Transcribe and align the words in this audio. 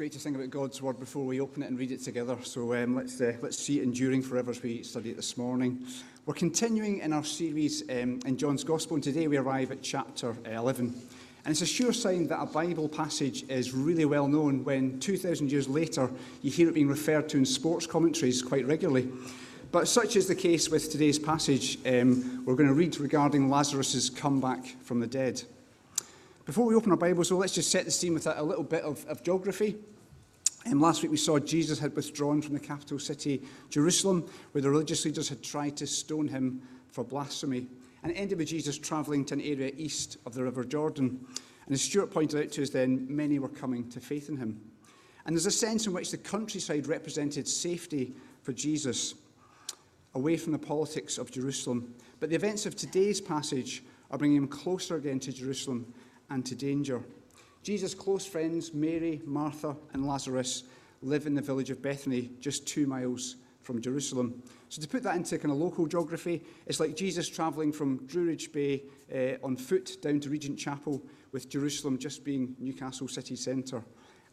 great 0.00 0.12
to 0.12 0.18
think 0.18 0.34
about 0.34 0.48
God's 0.48 0.80
word 0.80 0.98
before 0.98 1.26
we 1.26 1.42
open 1.42 1.62
it 1.62 1.66
and 1.66 1.78
read 1.78 1.92
it 1.92 2.02
together. 2.02 2.34
So 2.42 2.72
um, 2.72 2.96
let's 2.96 3.20
uh, 3.20 3.36
let's 3.42 3.58
see 3.58 3.80
it 3.80 3.82
enduring 3.82 4.22
forever 4.22 4.50
as 4.50 4.62
we 4.62 4.82
study 4.82 5.10
it 5.10 5.16
this 5.16 5.36
morning. 5.36 5.86
We're 6.24 6.32
continuing 6.32 7.00
in 7.00 7.12
our 7.12 7.22
series 7.22 7.82
um, 7.90 8.18
in 8.24 8.38
John's 8.38 8.64
Gospel, 8.64 8.94
and 8.94 9.04
today 9.04 9.28
we 9.28 9.36
arrive 9.36 9.70
at 9.72 9.82
chapter 9.82 10.34
11. 10.46 10.86
And 11.44 11.52
it's 11.52 11.60
a 11.60 11.66
sure 11.66 11.92
sign 11.92 12.28
that 12.28 12.40
a 12.40 12.46
Bible 12.46 12.88
passage 12.88 13.44
is 13.50 13.74
really 13.74 14.06
well 14.06 14.26
known 14.26 14.64
when 14.64 14.98
2,000 15.00 15.52
years 15.52 15.68
later 15.68 16.10
you 16.40 16.50
hear 16.50 16.70
it 16.70 16.74
being 16.74 16.88
referred 16.88 17.28
to 17.28 17.36
in 17.36 17.44
sports 17.44 17.86
commentaries 17.86 18.40
quite 18.40 18.66
regularly. 18.66 19.06
But 19.70 19.86
such 19.86 20.16
is 20.16 20.26
the 20.26 20.34
case 20.34 20.70
with 20.70 20.90
today's 20.90 21.18
passage 21.18 21.76
um, 21.86 22.42
we're 22.46 22.54
going 22.56 22.70
to 22.70 22.74
read 22.74 22.98
regarding 22.98 23.50
Lazarus' 23.50 24.08
comeback 24.08 24.64
from 24.80 24.98
the 24.98 25.06
dead. 25.06 25.42
Before 26.46 26.64
we 26.64 26.74
open 26.74 26.90
our 26.90 26.96
Bibles, 26.96 27.28
so 27.28 27.36
let's 27.36 27.54
just 27.54 27.70
set 27.70 27.84
the 27.84 27.90
scene 27.90 28.14
with 28.14 28.26
a, 28.26 28.40
a 28.40 28.42
little 28.42 28.64
bit 28.64 28.82
of, 28.82 29.04
of 29.04 29.22
geography. 29.22 29.76
Um, 30.66 30.80
last 30.80 31.02
week 31.02 31.10
we 31.10 31.16
saw 31.16 31.38
Jesus 31.38 31.78
had 31.78 31.96
withdrawn 31.96 32.42
from 32.42 32.54
the 32.54 32.60
capital 32.60 32.98
city, 32.98 33.42
Jerusalem, 33.70 34.28
where 34.52 34.60
the 34.60 34.70
religious 34.70 35.04
leaders 35.04 35.28
had 35.28 35.42
tried 35.42 35.76
to 35.78 35.86
stone 35.86 36.28
him 36.28 36.60
for 36.88 37.02
blasphemy. 37.02 37.66
And 38.02 38.12
it 38.12 38.16
ended 38.16 38.38
with 38.38 38.48
Jesus 38.48 38.78
travelling 38.78 39.24
to 39.26 39.34
an 39.34 39.40
area 39.40 39.72
east 39.76 40.18
of 40.26 40.34
the 40.34 40.44
River 40.44 40.64
Jordan. 40.64 41.24
And 41.66 41.74
as 41.74 41.82
Stuart 41.82 42.10
pointed 42.10 42.42
out 42.42 42.52
to 42.52 42.62
us 42.62 42.70
then, 42.70 43.06
many 43.08 43.38
were 43.38 43.48
coming 43.48 43.88
to 43.90 44.00
faith 44.00 44.28
in 44.28 44.36
him. 44.36 44.60
And 45.24 45.34
there's 45.36 45.46
a 45.46 45.50
sense 45.50 45.86
in 45.86 45.92
which 45.92 46.10
the 46.10 46.18
countryside 46.18 46.86
represented 46.86 47.46
safety 47.46 48.14
for 48.42 48.52
Jesus, 48.52 49.14
away 50.14 50.36
from 50.36 50.52
the 50.52 50.58
politics 50.58 51.18
of 51.18 51.30
Jerusalem. 51.30 51.94
But 52.18 52.30
the 52.30 52.36
events 52.36 52.66
of 52.66 52.74
today's 52.74 53.20
passage 53.20 53.82
are 54.10 54.18
bringing 54.18 54.38
him 54.38 54.48
closer 54.48 54.96
again 54.96 55.20
to 55.20 55.32
Jerusalem 55.32 55.92
and 56.30 56.44
to 56.46 56.54
danger. 56.54 57.02
Jesus' 57.62 57.94
close 57.94 58.24
friends, 58.24 58.72
Mary, 58.72 59.20
Martha, 59.24 59.76
and 59.92 60.06
Lazarus, 60.06 60.64
live 61.02 61.26
in 61.26 61.34
the 61.34 61.42
village 61.42 61.70
of 61.70 61.82
Bethany, 61.82 62.30
just 62.40 62.66
two 62.66 62.86
miles 62.86 63.36
from 63.60 63.80
Jerusalem. 63.82 64.42
So, 64.70 64.80
to 64.80 64.88
put 64.88 65.02
that 65.02 65.16
into 65.16 65.38
kind 65.38 65.52
of 65.52 65.58
local 65.58 65.86
geography, 65.86 66.42
it's 66.66 66.80
like 66.80 66.96
Jesus 66.96 67.28
travelling 67.28 67.72
from 67.72 68.06
Druridge 68.06 68.52
Bay 68.52 68.82
uh, 69.14 69.44
on 69.44 69.56
foot 69.56 70.00
down 70.00 70.20
to 70.20 70.30
Regent 70.30 70.58
Chapel, 70.58 71.02
with 71.32 71.48
Jerusalem 71.48 71.98
just 71.98 72.24
being 72.24 72.56
Newcastle 72.58 73.08
city 73.08 73.36
centre. 73.36 73.84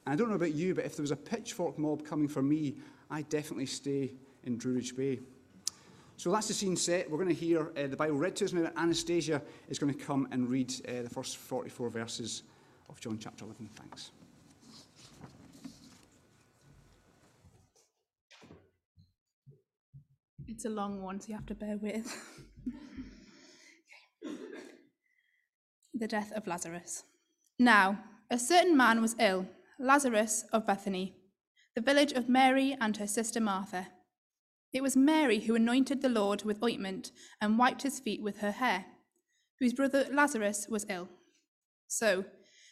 And 0.06 0.14
I 0.14 0.16
don't 0.16 0.30
know 0.30 0.36
about 0.36 0.54
you, 0.54 0.74
but 0.74 0.86
if 0.86 0.96
there 0.96 1.04
was 1.04 1.12
a 1.12 1.18
pitchfork 1.18 1.78
mob 1.78 2.06
coming 2.06 2.28
for 2.28 2.42
me, 2.42 2.78
I'd 3.12 3.30
definitely 3.30 3.66
stay 3.66 4.14
in 4.46 4.58
Druridge 4.58 4.96
Bay. 4.96 5.20
So 6.16 6.32
that's 6.32 6.48
the 6.48 6.54
scene 6.54 6.76
set. 6.76 7.12
We're 7.12 7.18
going 7.18 7.30
to 7.30 7.36
hear 7.36 7.72
uh, 7.78 7.88
the 7.88 7.98
Bible 7.98 8.18
read 8.18 8.36
to 8.38 8.46
us 8.46 8.54
now. 8.54 8.72
Anastasia 8.76 9.42
is 9.70 9.78
going 9.78 9.94
to 9.94 10.00
come 10.00 10.28
and 10.32 10.50
read 10.50 10.74
uh, 10.88 11.04
the 11.04 11.10
first 11.10 11.38
44 11.38 11.90
verses 11.90 12.44
of 12.90 13.00
John 13.00 13.18
chapter 13.20 13.46
11. 13.46 13.70
Thanks. 13.76 14.12
It's 20.48 20.66
a 20.66 20.70
long 20.70 21.02
one, 21.02 21.20
so 21.20 21.28
you 21.30 21.36
have 21.36 21.46
to 21.48 21.56
bear 21.56 21.78
with. 21.78 22.16
the 25.94 26.08
death 26.08 26.32
of 26.36 26.48
Lazarus. 26.48 27.04
Now, 27.60 28.00
a 28.30 28.40
certain 28.40 28.78
man 28.78 29.02
was 29.02 29.16
ill, 29.20 29.48
Lazarus 29.80 30.46
of 30.54 30.66
Bethany, 30.66 31.16
the 31.76 31.82
village 31.82 32.12
of 32.12 32.30
Mary 32.30 32.76
and 32.80 32.98
her 32.98 33.08
sister 33.08 33.40
Martha. 33.40 33.88
It 34.74 34.82
was 34.82 34.98
Mary 34.98 35.42
who 35.42 35.56
anointed 35.56 36.02
the 36.02 36.10
Lord 36.10 36.44
with 36.44 36.64
ointment 36.64 37.12
and 37.42 37.58
wiped 37.58 37.84
his 37.84 38.00
feet 38.00 38.22
with 38.22 38.40
her 38.40 38.52
hair, 38.52 38.86
whose 39.60 39.74
brother 39.74 40.08
Lazarus 40.12 40.68
was 40.70 40.86
ill. 40.90 41.10
So 41.88 42.26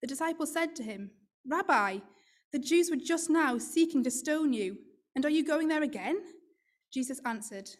The 0.00 0.08
disciples 0.08 0.52
said 0.52 0.74
to 0.76 0.82
him, 0.82 1.10
Rabbi, 1.46 1.98
the 2.52 2.58
Jews 2.58 2.90
were 2.90 2.96
just 2.96 3.30
now 3.30 3.58
seeking 3.58 4.02
to 4.04 4.10
stone 4.10 4.52
you, 4.52 4.78
and 5.14 5.24
are 5.24 5.30
you 5.30 5.44
going 5.44 5.68
there 5.68 5.82
again? 5.82 6.20
Jesus 6.92 7.20
answered, 7.24 7.70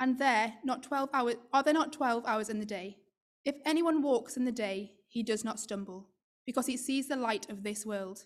And 0.00 0.18
there 0.18 0.54
not 0.64 0.82
twelve 0.82 1.10
hours 1.12 1.36
are 1.52 1.62
there 1.62 1.74
not 1.74 1.92
twelve 1.92 2.24
hours 2.26 2.48
in 2.48 2.58
the 2.58 2.66
day? 2.66 2.98
If 3.44 3.56
anyone 3.64 4.02
walks 4.02 4.36
in 4.36 4.44
the 4.44 4.52
day, 4.52 4.92
he 5.08 5.22
does 5.22 5.44
not 5.44 5.60
stumble, 5.60 6.08
because 6.46 6.66
he 6.66 6.76
sees 6.76 7.08
the 7.08 7.16
light 7.16 7.48
of 7.50 7.62
this 7.62 7.86
world. 7.86 8.24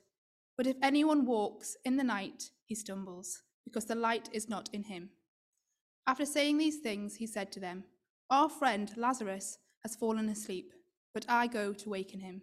But 0.56 0.66
if 0.66 0.76
anyone 0.82 1.26
walks 1.26 1.76
in 1.84 1.96
the 1.96 2.04
night, 2.04 2.50
he 2.64 2.74
stumbles 2.74 3.42
because 3.64 3.84
the 3.84 3.94
light 3.94 4.28
is 4.32 4.48
not 4.48 4.70
in 4.72 4.84
him. 4.84 5.10
After 6.06 6.24
saying 6.24 6.56
these 6.56 6.78
things, 6.78 7.16
he 7.16 7.26
said 7.26 7.52
to 7.52 7.60
them, 7.60 7.84
Our 8.30 8.48
friend 8.48 8.90
Lazarus 8.96 9.58
has 9.82 9.94
fallen 9.94 10.28
asleep, 10.28 10.72
but 11.12 11.26
I 11.28 11.46
go 11.46 11.74
to 11.74 11.90
waken 11.90 12.20
him. 12.20 12.42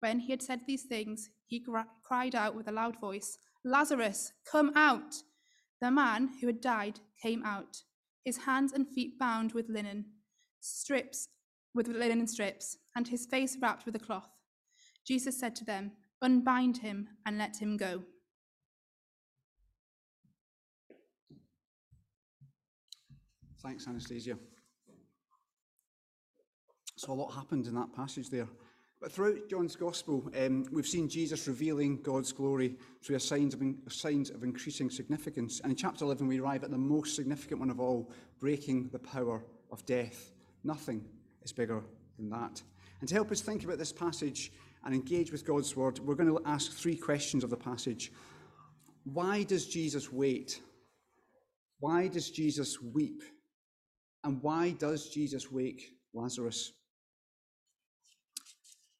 When 0.00 0.20
he 0.20 0.30
had 0.30 0.42
said 0.42 0.60
these 0.66 0.84
things, 0.84 1.30
he 1.46 1.64
cried 2.02 2.34
out 2.34 2.54
with 2.54 2.68
a 2.68 2.72
loud 2.72 3.00
voice, 3.00 3.38
Lazarus, 3.64 4.32
come 4.50 4.72
out! 4.76 5.14
The 5.80 5.90
man 5.90 6.30
who 6.40 6.46
had 6.46 6.60
died 6.60 7.00
came 7.22 7.44
out 7.44 7.82
his 8.28 8.44
hands 8.44 8.74
and 8.74 8.86
feet 8.86 9.18
bound 9.18 9.52
with 9.52 9.70
linen 9.70 10.04
strips, 10.60 11.28
with 11.74 11.88
linen 11.88 12.26
strips, 12.26 12.76
and 12.94 13.08
his 13.08 13.24
face 13.24 13.56
wrapped 13.58 13.86
with 13.86 13.96
a 13.96 13.98
cloth. 13.98 14.28
Jesus 15.06 15.40
said 15.40 15.56
to 15.56 15.64
them, 15.64 15.92
Unbind 16.20 16.76
him 16.78 17.08
and 17.24 17.38
let 17.38 17.56
him 17.56 17.78
go. 17.78 18.02
Thanks, 23.62 23.88
Anastasia. 23.88 24.36
So, 26.96 27.12
a 27.12 27.14
lot 27.14 27.30
happened 27.30 27.66
in 27.66 27.74
that 27.76 27.94
passage 27.94 28.28
there. 28.28 28.48
But 29.00 29.12
throughout 29.12 29.48
John's 29.48 29.76
Gospel, 29.76 30.28
um, 30.36 30.66
we've 30.72 30.86
seen 30.86 31.08
Jesus 31.08 31.46
revealing 31.46 32.02
God's 32.02 32.32
glory 32.32 32.76
through 33.02 33.18
signs 33.20 33.54
of, 33.54 33.62
signs 33.88 34.30
of 34.30 34.42
increasing 34.42 34.90
significance. 34.90 35.60
And 35.60 35.70
in 35.70 35.76
chapter 35.76 36.04
11, 36.04 36.26
we 36.26 36.40
arrive 36.40 36.64
at 36.64 36.72
the 36.72 36.78
most 36.78 37.14
significant 37.14 37.60
one 37.60 37.70
of 37.70 37.78
all 37.78 38.10
breaking 38.40 38.88
the 38.88 38.98
power 38.98 39.44
of 39.70 39.86
death. 39.86 40.32
Nothing 40.64 41.04
is 41.42 41.52
bigger 41.52 41.84
than 42.18 42.28
that. 42.30 42.60
And 43.00 43.08
to 43.08 43.14
help 43.14 43.30
us 43.30 43.40
think 43.40 43.62
about 43.62 43.78
this 43.78 43.92
passage 43.92 44.50
and 44.84 44.92
engage 44.92 45.30
with 45.30 45.46
God's 45.46 45.76
word, 45.76 46.00
we're 46.00 46.16
going 46.16 46.28
to 46.28 46.42
ask 46.44 46.72
three 46.72 46.96
questions 46.96 47.44
of 47.44 47.50
the 47.50 47.56
passage. 47.56 48.10
Why 49.04 49.44
does 49.44 49.66
Jesus 49.66 50.12
wait? 50.12 50.60
Why 51.78 52.08
does 52.08 52.30
Jesus 52.30 52.82
weep? 52.82 53.22
And 54.24 54.42
why 54.42 54.72
does 54.72 55.08
Jesus 55.08 55.52
wake 55.52 55.92
Lazarus? 56.12 56.72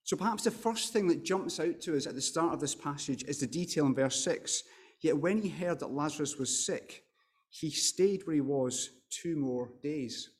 So 0.08 0.16
perhaps 0.16 0.44
the 0.44 0.50
first 0.50 0.94
thing 0.94 1.06
that 1.08 1.22
jumps 1.22 1.60
out 1.60 1.82
to 1.82 1.94
us 1.94 2.06
at 2.06 2.14
the 2.14 2.22
start 2.22 2.55
of 2.55 2.60
this 2.60 2.75
passage 2.75 3.25
is 3.25 3.40
the 3.40 3.46
detail 3.46 3.84
in 3.84 3.94
verse 3.94 4.25
6. 4.25 4.62
Yet 5.02 5.19
when 5.19 5.43
he 5.43 5.50
heard 5.50 5.81
that 5.81 5.90
Lazarus 5.93 6.38
was 6.38 6.64
sick, 6.64 7.02
he 7.50 7.69
stayed 7.69 8.22
where 8.25 8.32
he 8.32 8.40
was 8.40 8.88
two 9.10 9.37
more 9.37 9.69
days. 9.82 10.31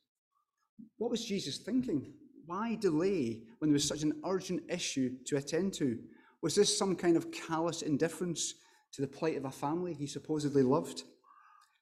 What 0.97 1.11
was 1.11 1.23
Jesus 1.23 1.59
thinking? 1.59 2.15
Why 2.47 2.77
delay 2.77 3.43
when 3.59 3.69
there 3.69 3.75
was 3.75 3.87
such 3.87 4.01
an 4.01 4.23
urgent 4.25 4.63
issue 4.71 5.11
to 5.27 5.37
attend 5.37 5.75
to? 5.75 5.99
Was 6.41 6.55
this 6.55 6.79
some 6.79 6.97
kind 6.97 7.19
of 7.19 7.31
callous 7.31 7.83
indifference 7.83 8.55
to 8.95 9.03
the 9.03 9.07
plight 9.07 9.37
of 9.37 9.45
a 9.45 9.51
family 9.51 9.93
he 9.93 10.07
supposedly 10.07 10.63
loved? 10.63 11.03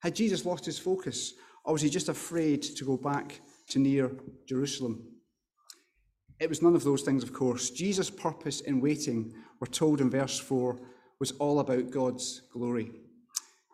Had 0.00 0.16
Jesus 0.16 0.44
lost 0.44 0.66
his 0.66 0.76
focus, 0.76 1.34
or 1.64 1.74
was 1.74 1.82
he 1.82 1.88
just 1.88 2.08
afraid 2.08 2.62
to 2.62 2.84
go 2.84 2.96
back 2.96 3.40
to 3.68 3.78
near 3.78 4.10
Jerusalem? 4.48 5.15
It 6.38 6.48
was 6.48 6.62
none 6.62 6.74
of 6.74 6.84
those 6.84 7.02
things, 7.02 7.22
of 7.22 7.32
course. 7.32 7.70
Jesus' 7.70 8.10
purpose 8.10 8.60
in 8.60 8.80
waiting, 8.80 9.32
we're 9.58 9.66
told 9.66 10.00
in 10.00 10.10
verse 10.10 10.38
4, 10.38 10.78
was 11.18 11.32
all 11.32 11.60
about 11.60 11.90
God's 11.90 12.42
glory. 12.52 12.90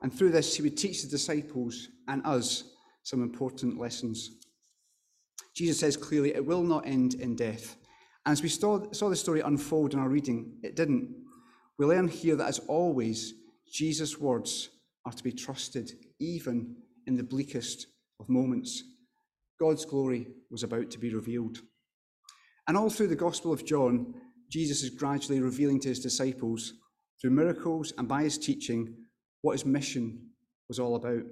And 0.02 0.12
through 0.12 0.30
this, 0.30 0.56
he 0.56 0.62
would 0.62 0.76
teach 0.76 1.02
the 1.02 1.08
disciples 1.08 1.88
and 2.08 2.24
us 2.24 2.64
some 3.02 3.22
important 3.22 3.78
lessons. 3.78 4.30
Jesus 5.54 5.80
says 5.80 5.96
clearly, 5.96 6.34
it 6.34 6.44
will 6.44 6.62
not 6.62 6.86
end 6.86 7.14
in 7.14 7.34
death. 7.34 7.76
And 8.24 8.32
as 8.32 8.42
we 8.42 8.48
saw, 8.48 8.90
saw 8.92 9.08
the 9.08 9.16
story 9.16 9.40
unfold 9.40 9.92
in 9.92 9.98
our 9.98 10.08
reading, 10.08 10.58
it 10.62 10.76
didn't. 10.76 11.14
We 11.78 11.86
learn 11.86 12.06
here 12.06 12.36
that, 12.36 12.48
as 12.48 12.60
always, 12.60 13.34
Jesus' 13.72 14.18
words 14.18 14.68
are 15.04 15.12
to 15.12 15.24
be 15.24 15.32
trusted, 15.32 15.90
even 16.20 16.76
in 17.06 17.16
the 17.16 17.24
bleakest 17.24 17.88
of 18.20 18.28
moments. 18.28 18.84
God's 19.58 19.84
glory 19.84 20.28
was 20.50 20.62
about 20.62 20.90
to 20.92 20.98
be 20.98 21.12
revealed. 21.12 21.58
And 22.68 22.76
all 22.76 22.90
through 22.90 23.08
the 23.08 23.16
Gospel 23.16 23.52
of 23.52 23.66
John, 23.66 24.14
Jesus 24.50 24.82
is 24.82 24.90
gradually 24.90 25.40
revealing 25.40 25.80
to 25.80 25.88
his 25.88 26.00
disciples, 26.00 26.74
through 27.20 27.30
miracles 27.30 27.92
and 27.98 28.06
by 28.06 28.22
his 28.22 28.38
teaching, 28.38 28.94
what 29.42 29.52
his 29.52 29.64
mission 29.64 30.28
was 30.68 30.78
all 30.78 30.96
about. 30.96 31.22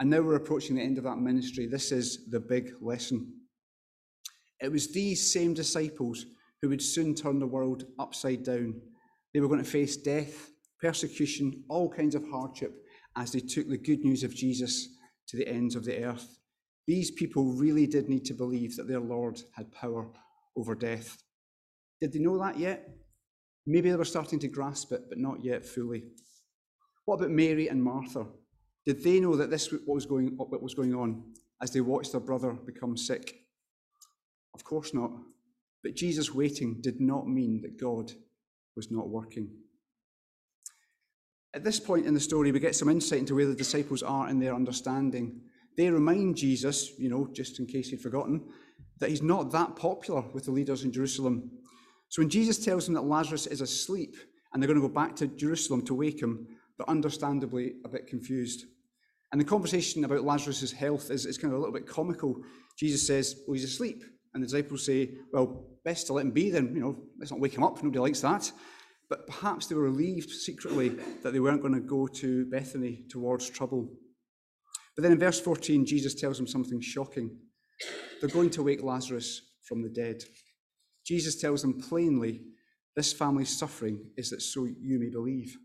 And 0.00 0.10
now 0.10 0.20
we're 0.20 0.36
approaching 0.36 0.76
the 0.76 0.82
end 0.82 0.98
of 0.98 1.04
that 1.04 1.18
ministry. 1.18 1.66
This 1.66 1.92
is 1.92 2.30
the 2.30 2.40
big 2.40 2.72
lesson. 2.80 3.32
It 4.60 4.70
was 4.70 4.92
these 4.92 5.32
same 5.32 5.54
disciples 5.54 6.26
who 6.62 6.68
would 6.68 6.82
soon 6.82 7.14
turn 7.14 7.38
the 7.38 7.46
world 7.46 7.84
upside 7.98 8.44
down. 8.44 8.80
They 9.32 9.40
were 9.40 9.48
going 9.48 9.62
to 9.62 9.70
face 9.70 9.96
death, 9.96 10.50
persecution, 10.80 11.64
all 11.68 11.88
kinds 11.88 12.14
of 12.14 12.28
hardship 12.28 12.84
as 13.16 13.32
they 13.32 13.40
took 13.40 13.68
the 13.68 13.78
good 13.78 14.04
news 14.04 14.22
of 14.22 14.34
Jesus 14.34 14.88
to 15.28 15.36
the 15.36 15.48
ends 15.48 15.74
of 15.74 15.84
the 15.84 16.04
earth. 16.04 16.38
These 16.86 17.10
people 17.10 17.52
really 17.52 17.86
did 17.86 18.08
need 18.08 18.24
to 18.26 18.34
believe 18.34 18.76
that 18.76 18.88
their 18.88 19.00
Lord 19.00 19.40
had 19.56 19.72
power 19.72 20.08
over 20.58 20.74
death. 20.74 21.16
Did 22.00 22.12
they 22.12 22.18
know 22.18 22.38
that 22.38 22.58
yet? 22.58 22.88
Maybe 23.66 23.90
they 23.90 23.96
were 23.96 24.04
starting 24.04 24.38
to 24.40 24.48
grasp 24.48 24.92
it, 24.92 25.02
but 25.08 25.18
not 25.18 25.44
yet 25.44 25.64
fully. 25.64 26.04
What 27.04 27.16
about 27.16 27.30
Mary 27.30 27.68
and 27.68 27.82
Martha? 27.82 28.26
Did 28.84 29.02
they 29.02 29.20
know 29.20 29.36
that 29.36 29.50
this 29.50 29.70
what 29.70 29.94
was 29.94 30.06
going, 30.06 30.34
what 30.36 30.62
was 30.62 30.74
going 30.74 30.94
on 30.94 31.22
as 31.62 31.70
they 31.70 31.80
watched 31.80 32.12
their 32.12 32.20
brother 32.20 32.52
become 32.52 32.96
sick? 32.96 33.34
Of 34.54 34.64
course 34.64 34.94
not. 34.94 35.10
But 35.82 35.94
Jesus 35.94 36.34
waiting 36.34 36.80
did 36.80 37.00
not 37.00 37.28
mean 37.28 37.60
that 37.62 37.78
God 37.78 38.12
was 38.74 38.90
not 38.90 39.08
working. 39.08 39.50
At 41.54 41.64
this 41.64 41.80
point 41.80 42.06
in 42.06 42.14
the 42.14 42.20
story, 42.20 42.52
we 42.52 42.60
get 42.60 42.76
some 42.76 42.88
insight 42.88 43.20
into 43.20 43.34
where 43.34 43.46
the 43.46 43.54
disciples 43.54 44.02
are 44.02 44.28
in 44.28 44.38
their 44.38 44.54
understanding. 44.54 45.40
They 45.76 45.90
remind 45.90 46.36
Jesus, 46.36 46.98
you 46.98 47.08
know, 47.08 47.28
just 47.32 47.58
in 47.58 47.66
case 47.66 47.90
he'd 47.90 48.00
forgotten, 48.00 48.48
that 49.00 49.10
he's 49.10 49.22
not 49.22 49.50
that 49.52 49.76
popular 49.76 50.22
with 50.32 50.44
the 50.44 50.50
leaders 50.50 50.84
in 50.84 50.92
Jerusalem. 50.92 51.50
So 52.08 52.22
when 52.22 52.30
Jesus 52.30 52.64
tells 52.64 52.86
them 52.86 52.94
that 52.94 53.02
Lazarus 53.02 53.46
is 53.46 53.60
asleep 53.60 54.16
and 54.52 54.62
they're 54.62 54.68
going 54.68 54.80
to 54.80 54.86
go 54.86 54.92
back 54.92 55.14
to 55.16 55.26
Jerusalem 55.26 55.84
to 55.86 55.94
wake 55.94 56.20
him, 56.20 56.46
they're 56.76 56.88
understandably 56.90 57.74
a 57.84 57.88
bit 57.88 58.06
confused. 58.06 58.64
And 59.30 59.40
the 59.40 59.44
conversation 59.44 60.04
about 60.04 60.24
Lazarus' 60.24 60.72
health 60.72 61.10
is, 61.10 61.26
is 61.26 61.36
kind 61.36 61.52
of 61.52 61.58
a 61.58 61.60
little 61.60 61.74
bit 61.74 61.86
comical. 61.86 62.36
Jesus 62.78 63.06
says, 63.06 63.42
Well, 63.46 63.54
he's 63.54 63.64
asleep. 63.64 64.02
And 64.32 64.42
the 64.42 64.46
disciples 64.46 64.86
say, 64.86 65.10
Well, 65.32 65.66
best 65.84 66.06
to 66.06 66.14
let 66.14 66.24
him 66.24 66.30
be 66.30 66.50
then. 66.50 66.74
You 66.74 66.80
know, 66.80 67.02
let's 67.18 67.30
not 67.30 67.40
wake 67.40 67.54
him 67.54 67.64
up. 67.64 67.82
Nobody 67.82 67.98
likes 67.98 68.20
that. 68.20 68.50
But 69.10 69.26
perhaps 69.26 69.66
they 69.66 69.74
were 69.74 69.82
relieved 69.82 70.30
secretly 70.30 70.90
that 71.22 71.32
they 71.32 71.40
weren't 71.40 71.62
going 71.62 71.74
to 71.74 71.80
go 71.80 72.06
to 72.06 72.46
Bethany 72.46 73.04
towards 73.08 73.48
trouble. 73.48 73.88
But 74.96 75.02
then 75.02 75.12
in 75.12 75.18
verse 75.18 75.40
14, 75.40 75.86
Jesus 75.86 76.14
tells 76.14 76.38
them 76.38 76.46
something 76.46 76.80
shocking. 76.80 77.36
They're 78.20 78.30
going 78.30 78.50
to 78.50 78.62
wake 78.62 78.82
Lazarus 78.82 79.42
from 79.62 79.82
the 79.82 79.88
dead. 79.88 80.24
Jesus 81.06 81.40
tells 81.40 81.62
them 81.62 81.80
plainly, 81.80 82.42
This 82.96 83.12
family's 83.12 83.56
suffering 83.56 84.10
is 84.16 84.30
that 84.30 84.42
so 84.42 84.64
you 84.64 84.98
may 84.98 85.10
believe. 85.10 85.56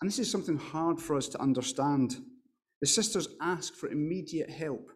And 0.00 0.08
this 0.08 0.18
is 0.18 0.30
something 0.30 0.56
hard 0.56 0.98
for 0.98 1.16
us 1.16 1.28
to 1.28 1.40
understand. 1.40 2.16
The 2.80 2.86
sisters 2.86 3.28
ask 3.40 3.74
for 3.74 3.88
immediate 3.88 4.50
help, 4.50 4.90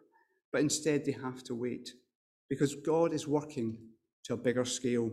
but 0.51 0.61
instead 0.61 1.05
they 1.05 1.11
have 1.11 1.43
to 1.43 1.55
wait 1.55 1.89
because 2.49 2.75
God 2.75 3.13
is 3.13 3.27
working 3.27 3.77
to 4.23 4.33
a 4.33 4.37
bigger 4.37 4.65
scale, 4.65 5.11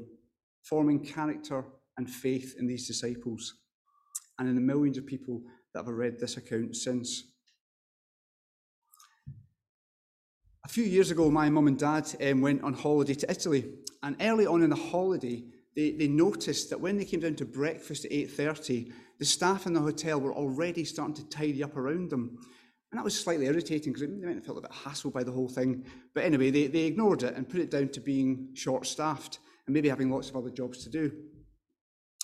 forming 0.64 1.04
character 1.04 1.64
and 1.98 2.08
faith 2.08 2.54
in 2.58 2.66
these 2.66 2.86
disciples 2.86 3.54
and 4.38 4.48
in 4.48 4.54
the 4.54 4.60
millions 4.60 4.98
of 4.98 5.06
people 5.06 5.42
that 5.74 5.84
have 5.84 5.94
read 5.94 6.18
this 6.18 6.36
account 6.36 6.76
since. 6.76 7.31
A 10.64 10.68
few 10.68 10.84
years 10.84 11.10
ago, 11.10 11.28
my 11.28 11.50
mum 11.50 11.66
and 11.66 11.78
dad 11.78 12.08
um, 12.22 12.40
went 12.40 12.62
on 12.62 12.72
holiday 12.72 13.14
to 13.14 13.30
Italy, 13.30 13.72
and 14.02 14.16
early 14.20 14.46
on 14.46 14.62
in 14.62 14.70
the 14.70 14.76
holiday, 14.76 15.42
they, 15.74 15.90
they 15.90 16.06
noticed 16.06 16.70
that 16.70 16.80
when 16.80 16.96
they 16.96 17.04
came 17.04 17.20
down 17.20 17.34
to 17.36 17.44
breakfast 17.44 18.04
at 18.04 18.12
8.30, 18.12 18.92
the 19.18 19.24
staff 19.24 19.66
in 19.66 19.72
the 19.72 19.80
hotel 19.80 20.20
were 20.20 20.34
already 20.34 20.84
starting 20.84 21.14
to 21.14 21.28
tidy 21.28 21.64
up 21.64 21.76
around 21.76 22.10
them. 22.10 22.38
And 22.90 22.98
that 22.98 23.04
was 23.04 23.18
slightly 23.18 23.46
irritating 23.46 23.92
because 23.92 24.06
they 24.06 24.26
might 24.26 24.36
have 24.36 24.44
felt 24.44 24.58
a 24.58 24.60
bit 24.60 24.70
hassled 24.70 25.12
by 25.12 25.24
the 25.24 25.32
whole 25.32 25.48
thing. 25.48 25.84
But 26.14 26.24
anyway, 26.24 26.50
they, 26.50 26.66
they 26.68 26.84
ignored 26.84 27.22
it 27.22 27.34
and 27.34 27.48
put 27.48 27.60
it 27.60 27.70
down 27.70 27.88
to 27.88 28.00
being 28.00 28.50
short 28.54 28.86
staffed 28.86 29.38
and 29.66 29.74
maybe 29.74 29.88
having 29.88 30.10
lots 30.10 30.28
of 30.28 30.36
other 30.36 30.50
jobs 30.50 30.84
to 30.84 30.90
do. 30.90 31.10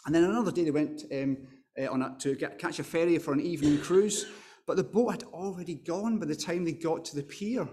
And 0.06 0.14
then 0.14 0.24
another 0.24 0.52
day 0.52 0.64
they 0.64 0.70
went 0.70 1.04
um, 1.10 1.38
uh, 1.80 1.90
on 1.90 2.02
a, 2.02 2.16
to 2.20 2.36
get, 2.36 2.58
catch 2.58 2.78
a 2.78 2.84
ferry 2.84 3.18
for 3.18 3.32
an 3.32 3.40
evening 3.40 3.80
cruise, 3.80 4.26
but 4.66 4.76
the 4.76 4.84
boat 4.84 5.10
had 5.10 5.22
already 5.24 5.74
gone 5.74 6.18
by 6.18 6.26
the 6.26 6.36
time 6.36 6.64
they 6.64 6.72
got 6.72 7.04
to 7.06 7.16
the 7.16 7.22
pier. 7.22 7.66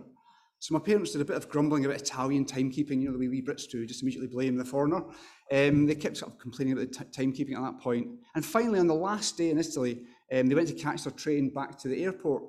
So 0.66 0.74
my 0.74 0.80
parents 0.80 1.12
did 1.12 1.22
a 1.22 1.26
bit 1.26 1.38
of 1.38 1.48
grumbling 1.48 1.86
about 1.86 2.02
Italian 2.02 2.44
timekeeping, 2.44 3.00
you 3.00 3.06
know, 3.06 3.12
the 3.12 3.20
way 3.20 3.28
we 3.28 3.40
Brits 3.40 3.70
do, 3.70 3.86
just 3.86 4.02
immediately 4.02 4.30
blame 4.30 4.58
the 4.58 4.66
foreigner. 4.66 5.04
Um, 5.52 5.86
they 5.86 5.94
kept 5.94 6.18
sort 6.18 6.32
of 6.32 6.40
complaining 6.40 6.74
about 6.74 6.92
the 6.92 7.06
timekeeping 7.06 7.56
at 7.56 7.62
that 7.62 7.80
point. 7.80 8.08
And 8.34 8.44
finally, 8.44 8.80
on 8.80 8.88
the 8.88 8.96
last 8.96 9.38
day 9.38 9.52
in 9.52 9.60
Italy, 9.60 10.02
um, 10.34 10.48
they 10.48 10.56
went 10.56 10.68
to 10.70 10.74
catch 10.74 11.04
their 11.04 11.14
train 11.14 11.52
back 11.54 11.78
to 11.78 11.88
the 11.88 12.04
airport. 12.04 12.46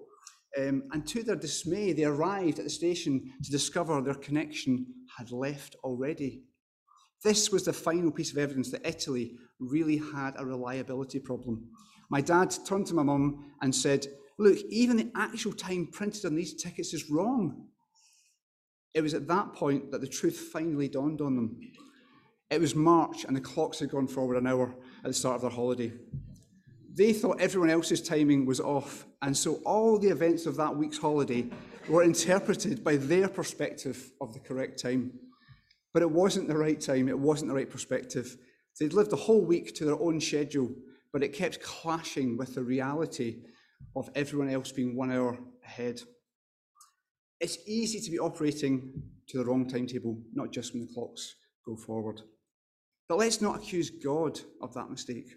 Um, 0.56 0.84
and 0.92 1.06
to 1.08 1.22
their 1.24 1.36
dismay, 1.36 1.92
they 1.92 2.04
arrived 2.04 2.58
at 2.58 2.64
the 2.64 2.70
station 2.70 3.34
to 3.44 3.50
discover 3.50 4.00
their 4.00 4.14
connection 4.14 4.86
had 5.18 5.30
left 5.30 5.76
already. 5.84 6.44
This 7.22 7.52
was 7.52 7.66
the 7.66 7.74
final 7.74 8.10
piece 8.10 8.32
of 8.32 8.38
evidence 8.38 8.70
that 8.70 8.88
Italy 8.88 9.34
really 9.60 9.98
had 9.98 10.32
a 10.38 10.46
reliability 10.46 11.18
problem. 11.18 11.68
My 12.08 12.22
dad 12.22 12.54
turned 12.66 12.86
to 12.86 12.94
my 12.94 13.02
mum 13.02 13.52
and 13.60 13.74
said, 13.74 14.06
Look, 14.38 14.56
even 14.70 14.96
the 14.96 15.12
actual 15.14 15.52
time 15.52 15.88
printed 15.92 16.24
on 16.24 16.34
these 16.34 16.54
tickets 16.54 16.94
is 16.94 17.10
wrong. 17.10 17.66
It 18.96 19.02
was 19.02 19.12
at 19.12 19.28
that 19.28 19.52
point 19.52 19.90
that 19.90 20.00
the 20.00 20.06
truth 20.06 20.48
finally 20.50 20.88
dawned 20.88 21.20
on 21.20 21.36
them. 21.36 21.60
It 22.50 22.62
was 22.62 22.74
March 22.74 23.26
and 23.26 23.36
the 23.36 23.42
clocks 23.42 23.80
had 23.80 23.90
gone 23.90 24.08
forward 24.08 24.38
an 24.38 24.46
hour 24.46 24.74
at 25.04 25.04
the 25.04 25.12
start 25.12 25.36
of 25.36 25.42
their 25.42 25.50
holiday. 25.50 25.92
They 26.94 27.12
thought 27.12 27.38
everyone 27.38 27.68
else's 27.68 28.00
timing 28.00 28.46
was 28.46 28.58
off, 28.58 29.04
and 29.20 29.36
so 29.36 29.56
all 29.66 29.98
the 29.98 30.08
events 30.08 30.46
of 30.46 30.56
that 30.56 30.74
week's 30.74 30.96
holiday 30.96 31.46
were 31.90 32.04
interpreted 32.04 32.82
by 32.82 32.96
their 32.96 33.28
perspective 33.28 34.12
of 34.22 34.32
the 34.32 34.40
correct 34.40 34.80
time. 34.80 35.12
But 35.92 36.00
it 36.00 36.10
wasn't 36.10 36.48
the 36.48 36.56
right 36.56 36.80
time, 36.80 37.10
it 37.10 37.18
wasn't 37.18 37.50
the 37.50 37.54
right 37.54 37.68
perspective. 37.68 38.38
They'd 38.80 38.94
lived 38.94 39.10
the 39.10 39.16
whole 39.16 39.44
week 39.44 39.74
to 39.74 39.84
their 39.84 40.00
own 40.00 40.22
schedule, 40.22 40.74
but 41.12 41.22
it 41.22 41.34
kept 41.34 41.60
clashing 41.60 42.38
with 42.38 42.54
the 42.54 42.64
reality 42.64 43.42
of 43.94 44.08
everyone 44.14 44.48
else 44.48 44.72
being 44.72 44.96
one 44.96 45.12
hour 45.12 45.38
ahead. 45.62 46.00
It's 47.40 47.58
easy 47.66 48.00
to 48.00 48.10
be 48.10 48.18
operating 48.18 49.02
to 49.28 49.38
the 49.38 49.44
wrong 49.44 49.68
timetable, 49.68 50.18
not 50.32 50.52
just 50.52 50.72
when 50.72 50.86
the 50.86 50.92
clocks 50.92 51.34
go 51.66 51.76
forward. 51.76 52.22
But 53.08 53.18
let's 53.18 53.40
not 53.40 53.56
accuse 53.56 53.90
God 53.90 54.40
of 54.62 54.74
that 54.74 54.90
mistake. 54.90 55.34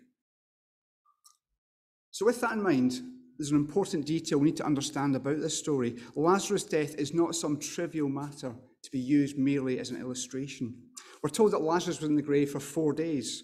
So, 2.12 2.26
with 2.26 2.42
that 2.42 2.54
in 2.54 2.64
mind, 2.64 3.00
there's 3.38 3.52
an 3.52 3.58
important 3.58 4.06
detail 4.06 4.38
we 4.38 4.48
need 4.50 4.58
to 4.58 4.66
understand 4.66 5.16
about 5.16 5.40
this 5.40 5.58
story. 5.58 5.98
Lazarus' 6.16 6.64
death 6.64 6.96
is 6.96 7.14
not 7.14 7.36
some 7.36 7.58
trivial 7.58 8.10
matter 8.10 8.54
to 8.84 8.92
be 8.92 9.00
used 9.00 9.38
merely 9.38 9.80
as 9.80 9.92
an 9.92 10.00
illustration. 10.00 10.76
We're 11.22 11.30
told 11.30 11.52
that 11.52 11.62
Lazarus 11.62 12.02
was 12.02 12.10
in 12.10 12.16
the 12.16 12.22
grave 12.22 12.52
for 12.52 12.60
four 12.60 12.94
days. 12.94 13.44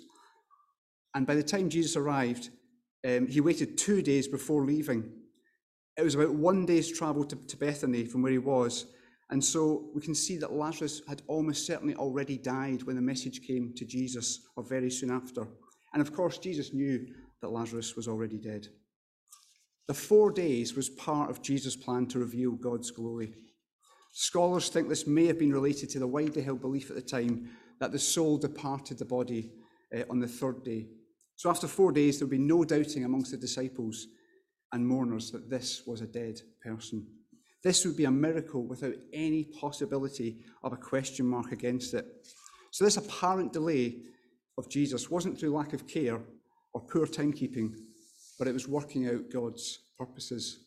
And 1.13 1.25
by 1.25 1.35
the 1.35 1.43
time 1.43 1.69
Jesus 1.69 1.95
arrived, 1.95 2.49
um, 3.07 3.27
he 3.27 3.39
waited 3.39 3.77
two 3.77 4.01
days 4.01 4.27
before 4.27 4.65
leaving. 4.65 5.11
It 5.97 6.03
was 6.03 6.15
about 6.15 6.33
one 6.33 6.65
day's 6.65 6.91
travel 6.91 7.23
to, 7.25 7.35
to 7.35 7.57
Bethany 7.57 8.05
from 8.05 8.21
where 8.21 8.31
he 8.31 8.37
was. 8.37 8.85
And 9.29 9.43
so 9.43 9.89
we 9.95 10.01
can 10.01 10.13
see 10.13 10.37
that 10.37 10.53
Lazarus 10.53 11.01
had 11.07 11.21
almost 11.27 11.65
certainly 11.65 11.95
already 11.95 12.37
died 12.37 12.83
when 12.83 12.95
the 12.95 13.01
message 13.01 13.41
came 13.47 13.73
to 13.75 13.85
Jesus, 13.85 14.47
or 14.55 14.63
very 14.63 14.91
soon 14.91 15.09
after. 15.09 15.47
And 15.93 16.01
of 16.01 16.13
course, 16.13 16.37
Jesus 16.37 16.73
knew 16.73 17.07
that 17.41 17.51
Lazarus 17.51 17.95
was 17.95 18.07
already 18.07 18.37
dead. 18.37 18.67
The 19.87 19.93
four 19.93 20.31
days 20.31 20.75
was 20.75 20.89
part 20.89 21.29
of 21.29 21.41
Jesus' 21.41 21.75
plan 21.75 22.07
to 22.07 22.19
reveal 22.19 22.51
God's 22.51 22.91
glory. 22.91 23.33
Scholars 24.13 24.69
think 24.69 24.89
this 24.89 25.07
may 25.07 25.25
have 25.27 25.39
been 25.39 25.53
related 25.53 25.89
to 25.91 25.99
the 25.99 26.07
widely 26.07 26.41
held 26.41 26.61
belief 26.61 26.89
at 26.89 26.95
the 26.95 27.01
time 27.01 27.49
that 27.79 27.91
the 27.91 27.99
soul 27.99 28.37
departed 28.37 28.97
the 28.97 29.05
body 29.05 29.51
uh, 29.95 30.03
on 30.09 30.19
the 30.19 30.27
third 30.27 30.63
day. 30.63 30.87
So 31.35 31.49
after 31.49 31.67
four 31.67 31.91
days, 31.91 32.17
there 32.17 32.27
would 32.27 32.31
be 32.31 32.37
no 32.37 32.63
doubting 32.63 33.03
amongst 33.03 33.31
the 33.31 33.37
disciples 33.37 34.07
and 34.75 34.85
mourners 34.85 35.31
that 35.31 35.49
this 35.49 35.87
was 35.87 36.01
a 36.01 36.05
dead 36.05 36.41
person. 36.61 37.07
This 37.63 37.85
would 37.85 37.95
be 37.95 38.03
a 38.03 38.11
miracle 38.11 38.61
without 38.61 38.95
any 39.13 39.45
possibility 39.45 40.41
of 40.63 40.73
a 40.73 40.77
question 40.77 41.25
mark 41.25 41.53
against 41.53 41.93
it. 41.93 42.05
So, 42.71 42.83
this 42.83 42.97
apparent 42.97 43.53
delay 43.53 43.95
of 44.57 44.69
Jesus 44.69 45.09
wasn't 45.09 45.39
through 45.39 45.55
lack 45.55 45.71
of 45.71 45.87
care 45.87 46.19
or 46.73 46.81
poor 46.81 47.07
timekeeping, 47.07 47.73
but 48.37 48.49
it 48.49 48.53
was 48.53 48.67
working 48.67 49.07
out 49.07 49.31
God's 49.31 49.79
purposes. 49.97 50.65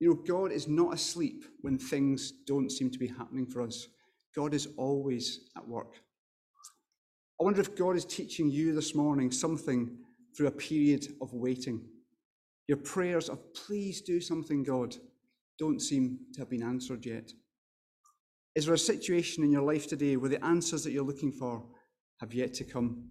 You 0.00 0.08
know, 0.08 0.22
God 0.26 0.50
is 0.50 0.66
not 0.66 0.94
asleep 0.94 1.44
when 1.60 1.76
things 1.76 2.32
don't 2.46 2.72
seem 2.72 2.90
to 2.90 2.98
be 2.98 3.06
happening 3.06 3.46
for 3.46 3.60
us. 3.60 3.86
God 4.34 4.54
is 4.54 4.68
always 4.78 5.50
at 5.58 5.68
work. 5.68 6.00
I 7.38 7.44
wonder 7.44 7.60
if 7.60 7.76
God 7.76 7.96
is 7.96 8.06
teaching 8.06 8.50
you 8.50 8.74
this 8.74 8.94
morning 8.94 9.30
something 9.30 9.98
through 10.34 10.46
a 10.46 10.52
period 10.52 11.06
of 11.20 11.34
waiting. 11.34 11.82
Your 12.66 12.78
prayers 12.78 13.28
of, 13.28 13.54
please 13.54 14.00
do 14.00 14.20
something, 14.20 14.62
God, 14.62 14.96
don't 15.58 15.80
seem 15.80 16.18
to 16.32 16.40
have 16.40 16.50
been 16.50 16.62
answered 16.62 17.04
yet. 17.04 17.30
Is 18.54 18.66
there 18.66 18.74
a 18.74 18.78
situation 18.78 19.44
in 19.44 19.50
your 19.50 19.62
life 19.62 19.86
today 19.86 20.16
where 20.16 20.30
the 20.30 20.44
answers 20.44 20.84
that 20.84 20.92
you're 20.92 21.04
looking 21.04 21.32
for 21.32 21.64
have 22.20 22.32
yet 22.32 22.54
to 22.54 22.64
come? 22.64 23.10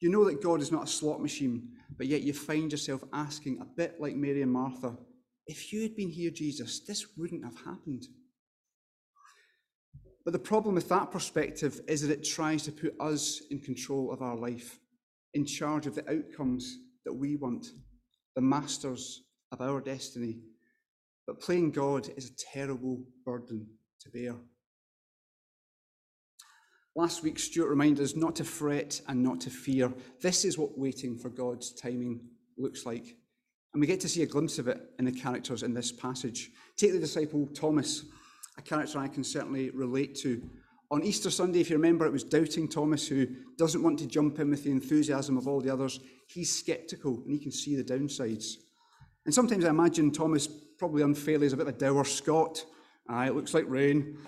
You 0.00 0.08
know 0.08 0.24
that 0.24 0.42
God 0.42 0.62
is 0.62 0.72
not 0.72 0.84
a 0.84 0.90
slot 0.90 1.20
machine, 1.20 1.72
but 1.98 2.06
yet 2.06 2.22
you 2.22 2.32
find 2.32 2.72
yourself 2.72 3.04
asking, 3.12 3.58
a 3.60 3.66
bit 3.66 4.00
like 4.00 4.16
Mary 4.16 4.42
and 4.42 4.52
Martha, 4.52 4.96
if 5.46 5.72
you 5.72 5.82
had 5.82 5.96
been 5.96 6.10
here, 6.10 6.30
Jesus, 6.30 6.80
this 6.80 7.16
wouldn't 7.18 7.44
have 7.44 7.56
happened. 7.56 8.06
But 10.24 10.32
the 10.32 10.38
problem 10.38 10.74
with 10.76 10.88
that 10.88 11.10
perspective 11.10 11.80
is 11.88 12.02
that 12.02 12.12
it 12.12 12.24
tries 12.24 12.62
to 12.64 12.72
put 12.72 12.94
us 13.00 13.42
in 13.50 13.58
control 13.58 14.12
of 14.12 14.22
our 14.22 14.36
life, 14.36 14.78
in 15.34 15.44
charge 15.44 15.86
of 15.86 15.94
the 15.94 16.08
outcomes 16.08 16.78
that 17.04 17.12
we 17.12 17.36
want 17.36 17.66
the 18.40 18.46
masters 18.46 19.24
of 19.52 19.60
our 19.60 19.82
destiny. 19.82 20.38
But 21.26 21.40
playing 21.40 21.72
God 21.72 22.08
is 22.16 22.30
a 22.30 22.36
terrible 22.52 23.04
burden 23.26 23.66
to 24.00 24.08
bear. 24.08 24.34
Last 26.96 27.22
week, 27.22 27.38
Stuart 27.38 27.68
reminded 27.68 28.02
us 28.02 28.16
not 28.16 28.34
to 28.36 28.44
fret 28.44 29.02
and 29.08 29.22
not 29.22 29.42
to 29.42 29.50
fear. 29.50 29.92
This 30.22 30.46
is 30.46 30.56
what 30.56 30.78
waiting 30.78 31.18
for 31.18 31.28
God's 31.28 31.74
timing 31.74 32.22
looks 32.56 32.86
like. 32.86 33.14
And 33.74 33.80
we 33.80 33.86
get 33.86 34.00
to 34.00 34.08
see 34.08 34.22
a 34.22 34.26
glimpse 34.26 34.58
of 34.58 34.68
it 34.68 34.80
in 34.98 35.04
the 35.04 35.12
characters 35.12 35.62
in 35.62 35.74
this 35.74 35.92
passage. 35.92 36.50
Take 36.78 36.92
the 36.92 36.98
disciple 36.98 37.46
Thomas, 37.48 38.06
a 38.56 38.62
character 38.62 38.98
I 38.98 39.08
can 39.08 39.22
certainly 39.22 39.68
relate 39.68 40.14
to. 40.22 40.42
On 40.92 41.04
Easter 41.04 41.30
Sunday, 41.30 41.60
if 41.60 41.70
you 41.70 41.76
remember, 41.76 42.04
it 42.04 42.12
was 42.12 42.24
doubting 42.24 42.66
Thomas 42.66 43.06
who 43.06 43.26
doesn't 43.56 43.82
want 43.82 44.00
to 44.00 44.08
jump 44.08 44.40
in 44.40 44.50
with 44.50 44.64
the 44.64 44.72
enthusiasm 44.72 45.36
of 45.38 45.46
all 45.46 45.60
the 45.60 45.72
others. 45.72 46.00
He's 46.26 46.52
skeptical 46.52 47.22
and 47.24 47.32
he 47.32 47.38
can 47.38 47.52
see 47.52 47.76
the 47.76 47.84
downsides. 47.84 48.54
And 49.24 49.32
sometimes 49.32 49.64
I 49.64 49.70
imagine 49.70 50.10
Thomas 50.10 50.48
probably 50.48 51.02
unfairly 51.02 51.46
is 51.46 51.52
a 51.52 51.56
bit 51.56 51.68
of 51.68 51.74
a 51.74 51.78
dour 51.78 52.04
Scot. 52.04 52.64
Aye, 53.08 53.28
it 53.28 53.36
looks 53.36 53.54
like 53.54 53.66
rain. 53.68 54.18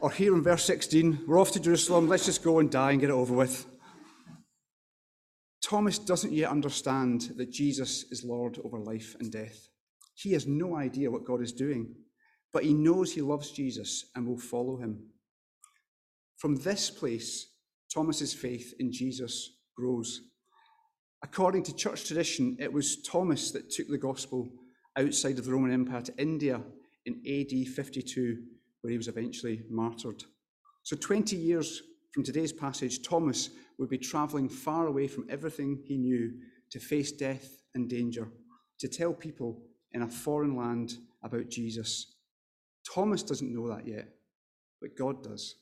or 0.00 0.10
here 0.10 0.34
in 0.34 0.42
verse 0.42 0.64
16, 0.64 1.20
we're 1.26 1.40
off 1.40 1.52
to 1.52 1.60
Jerusalem, 1.60 2.06
let's 2.06 2.26
just 2.26 2.44
go 2.44 2.58
and 2.58 2.70
die 2.70 2.90
and 2.90 3.00
get 3.00 3.08
it 3.08 3.14
over 3.14 3.32
with. 3.32 3.64
Thomas 5.62 5.98
doesn't 5.98 6.34
yet 6.34 6.50
understand 6.50 7.32
that 7.38 7.50
Jesus 7.50 8.04
is 8.10 8.24
Lord 8.24 8.58
over 8.62 8.78
life 8.78 9.16
and 9.18 9.32
death. 9.32 9.68
He 10.14 10.32
has 10.32 10.46
no 10.46 10.76
idea 10.76 11.10
what 11.10 11.24
God 11.24 11.40
is 11.40 11.52
doing, 11.52 11.94
but 12.52 12.64
he 12.64 12.74
knows 12.74 13.12
he 13.12 13.22
loves 13.22 13.50
Jesus 13.50 14.10
and 14.14 14.26
will 14.26 14.38
follow 14.38 14.76
him. 14.76 15.06
From 16.36 16.56
this 16.56 16.90
place, 16.90 17.48
Thomas's 17.92 18.34
faith 18.34 18.74
in 18.78 18.92
Jesus 18.92 19.58
grows. 19.76 20.20
According 21.22 21.62
to 21.64 21.74
church 21.74 22.06
tradition, 22.06 22.56
it 22.60 22.72
was 22.72 23.02
Thomas 23.02 23.50
that 23.52 23.70
took 23.70 23.88
the 23.88 23.98
gospel 23.98 24.50
outside 24.98 25.38
of 25.38 25.46
the 25.46 25.52
Roman 25.52 25.72
Empire 25.72 26.02
to 26.02 26.18
India 26.18 26.60
in 27.06 27.22
AD 27.26 27.68
52, 27.68 28.42
where 28.80 28.90
he 28.90 28.96
was 28.96 29.08
eventually 29.08 29.62
martyred. 29.70 30.24
So, 30.82 30.96
20 30.96 31.36
years 31.36 31.82
from 32.12 32.24
today's 32.24 32.52
passage, 32.52 33.02
Thomas 33.02 33.50
would 33.78 33.88
be 33.88 33.98
traveling 33.98 34.48
far 34.48 34.86
away 34.86 35.08
from 35.08 35.26
everything 35.30 35.82
he 35.84 35.96
knew 35.96 36.32
to 36.70 36.78
face 36.78 37.12
death 37.12 37.62
and 37.74 37.88
danger, 37.88 38.28
to 38.80 38.88
tell 38.88 39.12
people 39.12 39.62
in 39.92 40.02
a 40.02 40.08
foreign 40.08 40.56
land 40.56 40.98
about 41.22 41.48
Jesus. 41.48 42.16
Thomas 42.92 43.22
doesn't 43.22 43.52
know 43.52 43.68
that 43.68 43.86
yet, 43.86 44.08
but 44.80 44.96
God 44.96 45.22
does. 45.22 45.56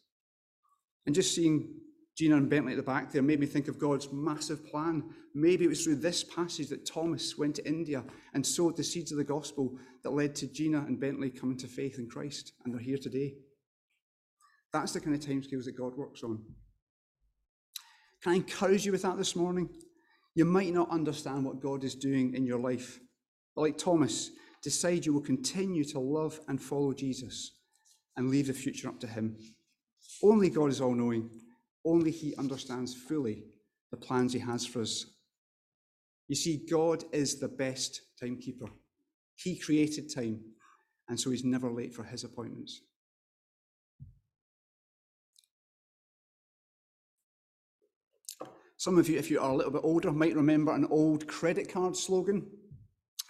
And 1.06 1.14
just 1.14 1.35
seeing 1.35 1.75
Gina 2.16 2.37
and 2.37 2.50
Bentley 2.50 2.73
at 2.73 2.76
the 2.76 2.82
back 2.82 3.11
there 3.11 3.23
made 3.23 3.40
me 3.40 3.47
think 3.47 3.68
of 3.68 3.78
God's 3.78 4.12
massive 4.12 4.66
plan. 4.66 5.02
Maybe 5.35 5.64
it 5.64 5.68
was 5.68 5.82
through 5.82 5.97
this 5.97 6.23
passage 6.23 6.68
that 6.68 6.87
Thomas 6.87 7.38
went 7.38 7.56
to 7.56 7.66
India 7.66 8.04
and 8.35 8.47
sowed 8.47 8.76
the 8.76 8.85
seeds 8.85 9.12
of 9.12 9.18
the 9.18 9.25
gospel 9.25 9.78
that 10.02 10.11
led 10.11 10.35
to 10.37 10.47
Gina 10.47 10.78
and 10.78 11.00
Bentley 11.00 11.30
coming 11.30 11.56
to 11.59 11.66
faith 11.66 11.99
in 11.99 12.09
Christ, 12.09 12.52
and 12.64 12.75
they're 12.75 12.80
here 12.80 12.99
today. 12.99 13.35
That's 14.73 14.92
the 14.92 15.00
kind 15.00 15.14
of 15.14 15.21
timescales 15.21 15.64
that 15.64 15.76
God 15.76 15.97
works 15.97 16.23
on. 16.23 16.42
Can 18.23 18.32
I 18.32 18.37
encourage 18.37 18.87
you 18.87 18.92
with 18.92 19.02
that 19.02 19.16
this 19.16 19.35
morning? 19.35 19.68
You 20.35 20.44
might 20.44 20.73
not 20.73 20.90
understand 20.90 21.44
what 21.44 21.61
God 21.61 21.82
is 21.85 21.94
doing 21.94 22.35
in 22.35 22.47
your 22.47 22.61
life, 22.61 23.00
but 23.54 23.62
like 23.62 23.76
Thomas, 23.78 24.30
decide 24.62 25.04
you 25.04 25.12
will 25.12 25.21
continue 25.21 25.85
to 25.85 25.99
love 25.99 26.40
and 26.49 26.62
follow 26.62 26.92
Jesus 26.92 27.56
and 28.16 28.30
leave 28.30 28.47
the 28.47 28.52
future 28.52 28.88
up 28.88 29.00
to 29.00 29.06
Him. 29.06 29.37
Only 30.23 30.50
God 30.50 30.71
is 30.71 30.81
all 30.81 30.95
knowing, 30.95 31.31
only 31.85 32.11
He 32.11 32.35
understands 32.37 32.95
fully 32.95 33.45
the 33.91 33.97
plans 33.97 34.33
He 34.33 34.38
has 34.38 34.64
for 34.64 34.83
us. 34.83 35.07
You 36.29 36.37
see, 36.37 36.64
God 36.71 37.05
is 37.12 37.38
the 37.41 37.49
best 37.49 38.00
timekeeper. 38.21 38.67
He 39.37 39.59
created 39.59 40.14
time, 40.14 40.41
and 41.09 41.19
so 41.19 41.31
He's 41.31 41.45
never 41.45 41.71
late 41.71 41.95
for 41.95 42.05
His 42.05 42.25
appointments. 42.25 42.83
Some 48.76 48.99
of 48.99 49.09
you, 49.09 49.17
if 49.17 49.31
you 49.31 49.41
are 49.41 49.50
a 49.50 49.55
little 49.55 49.71
bit 49.71 49.83
older, 49.85 50.11
might 50.11 50.35
remember 50.35 50.75
an 50.75 50.87
old 50.91 51.29
credit 51.29 51.73
card 51.73 51.97
slogan 51.97 52.50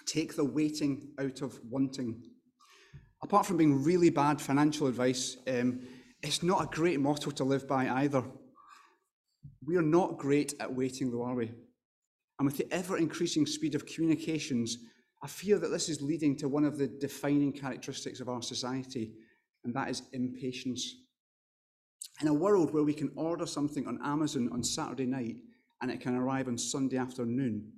take 0.07 0.35
the 0.35 0.45
waiting 0.45 1.09
out 1.19 1.43
of 1.43 1.59
wanting. 1.69 2.23
Apart 3.23 3.47
from 3.47 3.57
being 3.57 3.83
really 3.83 4.11
bad 4.11 4.41
financial 4.41 4.87
advice, 4.87 5.37
um, 5.47 5.81
it's 6.23 6.43
not 6.43 6.65
a 6.65 6.75
great 6.75 7.01
motto 7.01 7.31
to 7.31 7.45
live 7.45 7.67
by 7.67 7.89
either. 7.89 8.25
We 9.65 9.77
are 9.77 9.83
not 9.83 10.19
great 10.19 10.55
at 10.61 10.73
waiting, 10.73 11.11
though, 11.11 11.25
are 11.25 11.35
we? 11.35 11.53
And 12.39 12.47
with 12.47 12.57
the 12.57 12.73
ever 12.73 12.97
increasing 12.97 13.47
speed 13.47 13.75
of 13.75 13.87
communications, 13.87 14.79
I 15.23 15.29
fear 15.29 15.59
that 15.59 15.71
this 15.71 15.89
is 15.89 16.03
leading 16.03 16.37
to 16.39 16.49
one 16.49 16.65
of 16.65 16.79
the 16.79 16.89
defining 16.89 17.53
characteristics 17.53 18.21
of 18.21 18.29
our 18.29 18.43
society, 18.43 19.13
and 19.65 19.75
that 19.75 19.91
is 19.91 20.03
impatience. 20.13 20.97
In 22.21 22.29
a 22.29 22.35
world 22.35 22.73
where 22.73 22.83
we 22.83 22.95
can 22.95 23.11
order 23.17 23.47
something 23.47 23.87
on 23.87 24.01
Amazon 24.03 24.49
on 24.53 24.63
Saturday 24.63 25.07
night 25.07 25.37
and 25.81 25.91
it 25.91 26.01
can 26.01 26.15
arrive 26.15 26.49
on 26.49 26.59
Sunday 26.59 26.97
afternoon, 26.97 27.71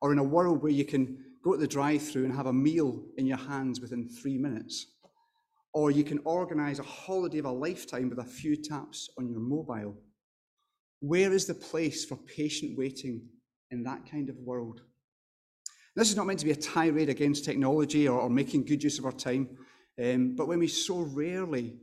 or 0.00 0.12
in 0.12 0.18
a 0.18 0.24
world 0.24 0.62
where 0.62 0.72
you 0.72 0.84
can 0.84 1.18
go 1.44 1.52
to 1.52 1.58
the 1.58 1.66
drive 1.66 2.02
through 2.02 2.24
and 2.24 2.34
have 2.34 2.46
a 2.46 2.52
meal 2.52 3.02
in 3.18 3.26
your 3.26 3.38
hands 3.38 3.80
within 3.80 4.08
three 4.08 4.38
minutes, 4.38 4.86
or 5.74 5.90
you 5.90 6.04
can 6.04 6.20
organize 6.24 6.78
a 6.78 6.84
holiday 6.84 7.38
of 7.38 7.46
a 7.46 7.50
lifetime 7.50 8.10
with 8.10 8.18
a 8.18 8.24
few 8.24 8.56
taps 8.56 9.08
on 9.18 9.28
your 9.30 9.40
mobile. 9.40 9.96
Where 11.00 11.32
is 11.32 11.46
the 11.46 11.54
place 11.54 12.04
for 12.04 12.16
patient 12.16 12.76
waiting 12.76 13.22
in 13.70 13.82
that 13.84 14.10
kind 14.10 14.28
of 14.28 14.36
world? 14.36 14.82
This 15.96 16.10
is 16.10 16.16
not 16.16 16.26
meant 16.26 16.38
to 16.40 16.44
be 16.44 16.52
a 16.52 16.56
tirade 16.56 17.08
against 17.08 17.44
technology 17.44 18.08
or, 18.08 18.20
or 18.20 18.30
making 18.30 18.64
good 18.64 18.82
use 18.82 18.98
of 18.98 19.04
our 19.04 19.12
time, 19.12 19.48
um, 20.02 20.34
but 20.36 20.48
when 20.48 20.58
we 20.58 20.68
so 20.68 21.00
rarely 21.00 21.74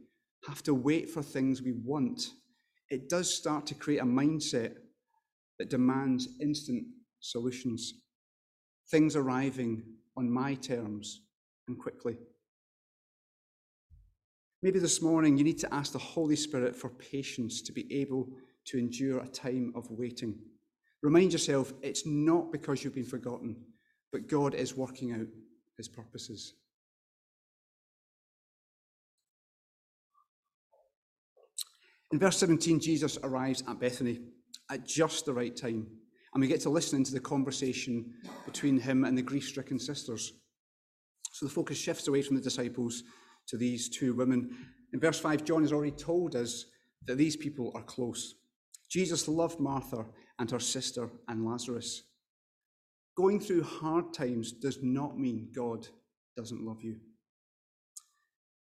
have 0.47 0.63
to 0.63 0.73
wait 0.73 1.09
for 1.09 1.21
things 1.21 1.61
we 1.61 1.73
want, 1.73 2.21
it 2.89 3.09
does 3.09 3.31
start 3.31 3.67
to 3.67 3.75
create 3.75 3.99
a 3.99 4.05
mindset 4.05 4.75
that 5.59 5.69
demands 5.69 6.27
instant 6.41 6.85
solutions, 7.19 7.93
things 8.89 9.15
arriving 9.15 9.83
on 10.17 10.31
my 10.31 10.55
terms 10.55 11.21
and 11.67 11.77
quickly. 11.77 12.17
Maybe 14.61 14.79
this 14.79 15.01
morning 15.01 15.37
you 15.37 15.45
need 15.45 15.59
to 15.59 15.73
ask 15.73 15.93
the 15.93 15.99
Holy 15.99 16.35
Spirit 16.35 16.75
for 16.75 16.89
patience 16.89 17.61
to 17.61 17.71
be 17.71 17.87
able 18.01 18.27
to 18.65 18.77
endure 18.77 19.19
a 19.19 19.27
time 19.27 19.71
of 19.73 19.89
waiting. 19.89 20.37
Remind 21.01 21.31
yourself 21.31 21.71
it's 21.81 22.05
not 22.05 22.51
because 22.51 22.83
you've 22.83 22.95
been 22.95 23.05
forgotten, 23.05 23.55
but 24.11 24.27
God 24.27 24.53
is 24.53 24.75
working 24.75 25.13
out 25.13 25.27
his 25.77 25.87
purposes. 25.87 26.55
In 32.11 32.19
verse 32.19 32.37
17, 32.37 32.81
Jesus 32.81 33.17
arrives 33.23 33.63
at 33.65 33.79
Bethany 33.79 34.19
at 34.69 34.85
just 34.85 35.25
the 35.25 35.33
right 35.33 35.55
time, 35.55 35.87
and 36.33 36.41
we 36.41 36.47
get 36.47 36.59
to 36.61 36.69
listen 36.69 36.97
into 36.97 37.13
the 37.13 37.19
conversation 37.19 38.13
between 38.45 38.77
him 38.77 39.05
and 39.05 39.17
the 39.17 39.21
grief 39.21 39.47
stricken 39.47 39.79
sisters. 39.79 40.33
So 41.31 41.45
the 41.45 41.51
focus 41.51 41.77
shifts 41.77 42.07
away 42.09 42.23
from 42.23 42.35
the 42.35 42.41
disciples 42.41 43.03
to 43.49 43.57
these 43.57 43.89
two 43.89 44.13
women. 44.13 44.55
In 44.93 44.99
verse 44.99 45.19
5, 45.19 45.43
John 45.43 45.61
has 45.61 45.73
already 45.73 45.91
told 45.91 46.35
us 46.35 46.65
that 47.05 47.17
these 47.17 47.35
people 47.35 47.71
are 47.75 47.83
close. 47.83 48.35
Jesus 48.89 49.27
loved 49.27 49.59
Martha 49.59 50.05
and 50.39 50.49
her 50.49 50.59
sister 50.59 51.09
and 51.27 51.45
Lazarus. 51.45 52.03
Going 53.15 53.39
through 53.39 53.63
hard 53.63 54.13
times 54.13 54.51
does 54.51 54.79
not 54.81 55.19
mean 55.19 55.49
God 55.53 55.87
doesn't 56.37 56.65
love 56.65 56.81
you. 56.81 56.97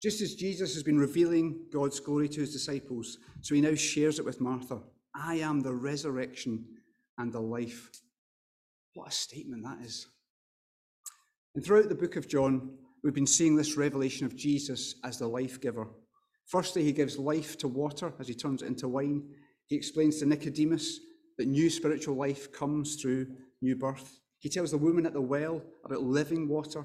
Just 0.03 0.20
as 0.20 0.35
Jesus 0.35 0.75
has 0.75 0.83
been 0.83 0.99
revealing 0.99 1.66
God's 1.73 1.99
glory 1.99 2.29
to 2.29 2.40
his 2.40 2.53
disciples, 2.53 3.18
so 3.40 3.55
he 3.55 3.61
now 3.61 3.75
shares 3.75 4.18
it 4.18 4.25
with 4.25 4.40
Martha. 4.40 4.81
I 5.14 5.37
am 5.37 5.61
the 5.61 5.73
resurrection 5.73 6.66
and 7.18 7.33
the 7.33 7.40
life. 7.40 7.90
What 8.94 9.09
a 9.09 9.12
statement 9.12 9.64
that 9.64 9.85
is. 9.85 10.07
And 11.55 11.64
throughout 11.64 11.88
the 11.88 11.94
book 11.94 12.16
of 12.16 12.29
John, 12.29 12.70
we've 13.05 13.14
been 13.14 13.27
seeing 13.27 13.55
this 13.55 13.77
revelation 13.77 14.27
of 14.27 14.35
Jesus 14.35 14.95
as 15.05 15.19
the 15.19 15.29
life 15.29 15.61
giver. 15.61 15.87
Firstly, 16.47 16.83
he 16.83 16.93
gives 16.93 17.19
life 17.19 17.57
to 17.59 17.69
water 17.69 18.12
as 18.19 18.27
he 18.27 18.35
turns 18.35 18.62
it 18.62 18.67
into 18.67 18.88
wine. 18.88 19.29
He 19.67 19.77
explains 19.77 20.19
to 20.19 20.27
Nicodemus 20.27 21.01
that 21.37 21.47
new 21.47 21.69
spiritual 21.69 22.17
life 22.17 22.51
comes 22.51 22.97
through 22.97 23.27
new 23.61 23.77
birth. 23.77 24.21
He 24.38 24.49
tells 24.49 24.71
the 24.71 24.79
woman 24.79 25.07
at 25.07 25.12
the 25.12 25.21
well 25.21 25.62
about 25.85 26.03
living 26.03 26.49
water 26.49 26.85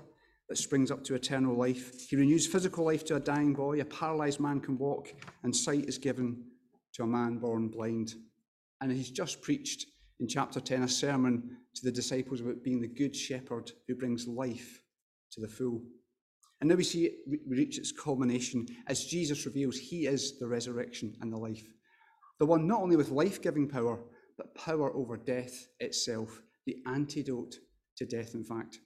that 0.49 0.57
springs 0.57 0.91
up 0.91 1.03
to 1.05 1.15
eternal 1.15 1.55
life. 1.55 2.07
He 2.09 2.15
renews 2.15 2.47
physical 2.47 2.85
life 2.85 3.05
to 3.05 3.15
a 3.15 3.19
dying 3.19 3.53
boy. 3.53 3.79
A 3.79 3.85
paralyzed 3.85 4.39
man 4.39 4.59
can 4.59 4.77
walk, 4.77 5.13
and 5.43 5.55
sight 5.55 5.85
is 5.85 5.97
given 5.97 6.43
to 6.93 7.03
a 7.03 7.07
man 7.07 7.37
born 7.37 7.69
blind. 7.69 8.15
And 8.81 8.91
he's 8.91 9.11
just 9.11 9.41
preached 9.41 9.85
in 10.19 10.27
chapter 10.27 10.59
10 10.59 10.83
a 10.83 10.87
sermon 10.87 11.57
to 11.75 11.85
the 11.85 11.91
disciples 11.91 12.41
about 12.41 12.63
being 12.63 12.81
the 12.81 12.87
good 12.87 13.15
shepherd 13.15 13.71
who 13.87 13.95
brings 13.95 14.27
life 14.27 14.81
to 15.31 15.41
the 15.41 15.47
full. 15.47 15.81
And 16.61 16.69
now 16.69 16.75
we 16.75 16.83
see 16.83 17.05
it 17.05 17.39
reach 17.47 17.77
its 17.77 17.91
culmination 17.91 18.65
as 18.87 19.05
Jesus 19.05 19.45
reveals 19.45 19.77
he 19.77 20.07
is 20.07 20.39
the 20.39 20.47
resurrection 20.47 21.15
and 21.21 21.31
the 21.31 21.37
life. 21.37 21.63
The 22.39 22.45
one 22.45 22.67
not 22.67 22.81
only 22.81 22.95
with 22.95 23.11
life 23.11 23.41
giving 23.41 23.67
power, 23.67 23.99
but 24.37 24.55
power 24.55 24.93
over 24.95 25.17
death 25.17 25.67
itself, 25.79 26.41
the 26.65 26.77
antidote 26.85 27.55
to 27.97 28.05
death, 28.05 28.33
in 28.33 28.43
fact. 28.43 28.79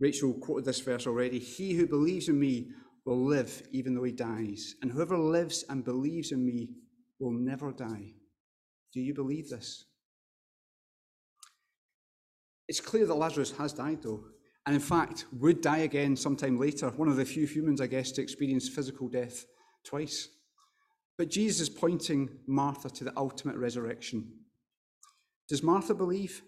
Rachel 0.00 0.34
quoted 0.34 0.64
this 0.64 0.80
verse 0.80 1.06
already 1.06 1.38
He 1.38 1.74
who 1.74 1.86
believes 1.86 2.28
in 2.28 2.38
me 2.38 2.70
will 3.04 3.24
live 3.24 3.62
even 3.72 3.94
though 3.94 4.04
he 4.04 4.12
dies, 4.12 4.74
and 4.82 4.90
whoever 4.90 5.18
lives 5.18 5.64
and 5.68 5.84
believes 5.84 6.32
in 6.32 6.44
me 6.44 6.70
will 7.18 7.32
never 7.32 7.72
die. 7.72 8.12
Do 8.92 9.00
you 9.00 9.14
believe 9.14 9.48
this? 9.48 9.86
It's 12.66 12.80
clear 12.80 13.06
that 13.06 13.14
Lazarus 13.14 13.52
has 13.58 13.72
died, 13.72 14.02
though, 14.02 14.24
and 14.66 14.74
in 14.74 14.80
fact 14.80 15.26
would 15.32 15.60
die 15.60 15.78
again 15.78 16.16
sometime 16.16 16.58
later, 16.58 16.90
one 16.90 17.08
of 17.08 17.16
the 17.16 17.24
few 17.24 17.46
humans, 17.46 17.80
I 17.80 17.86
guess, 17.86 18.12
to 18.12 18.22
experience 18.22 18.68
physical 18.68 19.08
death 19.08 19.44
twice. 19.84 20.28
But 21.16 21.30
Jesus 21.30 21.68
is 21.68 21.68
pointing 21.68 22.30
Martha 22.46 22.90
to 22.90 23.04
the 23.04 23.12
ultimate 23.16 23.56
resurrection. 23.56 24.32
Does 25.48 25.62
Martha 25.62 25.94
believe? 25.94 26.42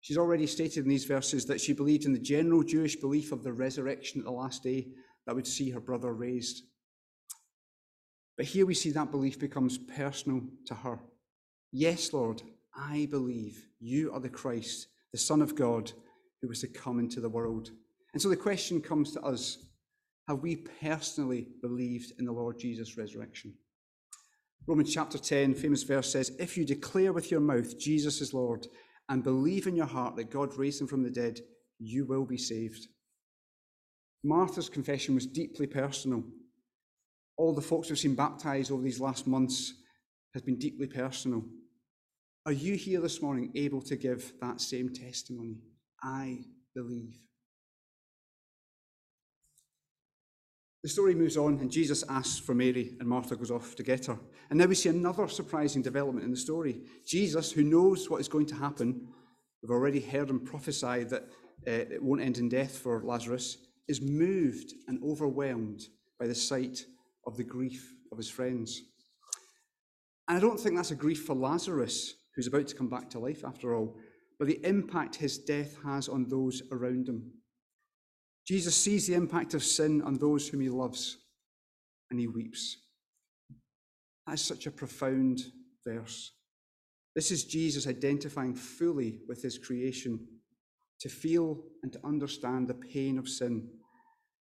She's 0.00 0.18
already 0.18 0.46
stated 0.46 0.84
in 0.84 0.90
these 0.90 1.04
verses 1.04 1.44
that 1.46 1.60
she 1.60 1.72
believed 1.72 2.04
in 2.04 2.12
the 2.12 2.18
general 2.18 2.62
Jewish 2.62 2.96
belief 2.96 3.32
of 3.32 3.42
the 3.42 3.52
resurrection 3.52 4.20
at 4.20 4.24
the 4.24 4.32
last 4.32 4.62
day 4.62 4.88
that 5.26 5.34
would 5.34 5.46
see 5.46 5.70
her 5.70 5.80
brother 5.80 6.12
raised. 6.12 6.62
But 8.36 8.46
here 8.46 8.66
we 8.66 8.74
see 8.74 8.90
that 8.90 9.10
belief 9.10 9.38
becomes 9.38 9.78
personal 9.78 10.42
to 10.66 10.74
her. 10.74 10.98
Yes, 11.70 12.12
Lord, 12.12 12.42
I 12.74 13.06
believe 13.10 13.68
you 13.78 14.12
are 14.12 14.20
the 14.20 14.28
Christ, 14.28 14.88
the 15.12 15.18
Son 15.18 15.42
of 15.42 15.54
God, 15.54 15.92
who 16.42 16.48
was 16.48 16.60
to 16.60 16.68
come 16.68 16.98
into 16.98 17.20
the 17.20 17.28
world. 17.28 17.70
And 18.12 18.20
so 18.20 18.28
the 18.28 18.36
question 18.36 18.80
comes 18.80 19.12
to 19.12 19.22
us 19.22 19.58
have 20.28 20.40
we 20.40 20.56
personally 20.56 21.48
believed 21.62 22.12
in 22.18 22.24
the 22.24 22.32
Lord 22.32 22.58
Jesus' 22.58 22.96
resurrection? 22.96 23.54
Romans 24.66 24.94
chapter 24.94 25.18
10, 25.18 25.54
famous 25.54 25.82
verse 25.82 26.12
says, 26.12 26.30
If 26.38 26.56
you 26.56 26.64
declare 26.64 27.12
with 27.12 27.30
your 27.30 27.40
mouth 27.40 27.78
Jesus 27.78 28.20
is 28.20 28.32
Lord 28.32 28.66
and 29.08 29.24
believe 29.24 29.66
in 29.66 29.74
your 29.74 29.86
heart 29.86 30.14
that 30.16 30.30
God 30.30 30.56
raised 30.56 30.80
him 30.80 30.86
from 30.86 31.02
the 31.02 31.10
dead, 31.10 31.40
you 31.80 32.06
will 32.06 32.24
be 32.24 32.36
saved. 32.36 32.86
Martha's 34.22 34.68
confession 34.68 35.16
was 35.16 35.26
deeply 35.26 35.66
personal. 35.66 36.22
All 37.36 37.52
the 37.52 37.60
folks 37.60 37.88
who've 37.88 37.98
seen 37.98 38.14
baptized 38.14 38.70
over 38.70 38.82
these 38.82 39.00
last 39.00 39.26
months 39.26 39.74
has 40.34 40.42
been 40.42 40.58
deeply 40.58 40.86
personal. 40.86 41.44
Are 42.46 42.52
you 42.52 42.74
here 42.76 43.00
this 43.00 43.20
morning 43.20 43.50
able 43.56 43.82
to 43.82 43.96
give 43.96 44.32
that 44.40 44.60
same 44.60 44.92
testimony? 44.92 45.56
I 46.02 46.38
believe. 46.74 47.18
The 50.82 50.88
story 50.88 51.14
moves 51.14 51.36
on, 51.36 51.60
and 51.60 51.70
Jesus 51.70 52.02
asks 52.08 52.40
for 52.40 52.54
Mary, 52.54 52.96
and 52.98 53.08
Martha 53.08 53.36
goes 53.36 53.52
off 53.52 53.76
to 53.76 53.84
get 53.84 54.06
her. 54.06 54.18
And 54.50 54.58
now 54.58 54.66
we 54.66 54.74
see 54.74 54.88
another 54.88 55.28
surprising 55.28 55.80
development 55.80 56.24
in 56.24 56.32
the 56.32 56.36
story. 56.36 56.80
Jesus, 57.06 57.52
who 57.52 57.62
knows 57.62 58.10
what 58.10 58.20
is 58.20 58.26
going 58.26 58.46
to 58.46 58.56
happen, 58.56 59.06
we've 59.62 59.70
already 59.70 60.00
heard 60.00 60.28
him 60.28 60.40
prophesy 60.40 61.04
that 61.04 61.22
uh, 61.68 61.70
it 61.70 62.02
won't 62.02 62.20
end 62.20 62.38
in 62.38 62.48
death 62.48 62.78
for 62.78 63.00
Lazarus, 63.04 63.58
is 63.86 64.02
moved 64.02 64.74
and 64.88 65.00
overwhelmed 65.04 65.82
by 66.18 66.26
the 66.26 66.34
sight 66.34 66.84
of 67.28 67.36
the 67.36 67.44
grief 67.44 67.94
of 68.10 68.18
his 68.18 68.28
friends. 68.28 68.82
And 70.28 70.36
I 70.36 70.40
don't 70.40 70.58
think 70.58 70.74
that's 70.74 70.90
a 70.90 70.96
grief 70.96 71.24
for 71.24 71.36
Lazarus, 71.36 72.14
who's 72.34 72.48
about 72.48 72.66
to 72.66 72.74
come 72.74 72.88
back 72.88 73.08
to 73.10 73.20
life 73.20 73.44
after 73.44 73.76
all, 73.76 73.96
but 74.42 74.48
the 74.48 74.66
impact 74.66 75.14
his 75.14 75.38
death 75.38 75.76
has 75.84 76.08
on 76.08 76.28
those 76.28 76.62
around 76.72 77.08
him. 77.08 77.30
Jesus 78.44 78.74
sees 78.74 79.06
the 79.06 79.14
impact 79.14 79.54
of 79.54 79.62
sin 79.62 80.02
on 80.02 80.18
those 80.18 80.48
whom 80.48 80.62
he 80.62 80.68
loves, 80.68 81.18
and 82.10 82.18
he 82.18 82.26
weeps. 82.26 82.76
That 84.26 84.32
is 84.32 84.40
such 84.40 84.66
a 84.66 84.72
profound 84.72 85.42
verse. 85.86 86.32
This 87.14 87.30
is 87.30 87.44
Jesus 87.44 87.86
identifying 87.86 88.56
fully 88.56 89.20
with 89.28 89.40
his 89.42 89.58
creation 89.58 90.26
to 90.98 91.08
feel 91.08 91.62
and 91.84 91.92
to 91.92 92.04
understand 92.04 92.66
the 92.66 92.74
pain 92.74 93.18
of 93.18 93.28
sin 93.28 93.68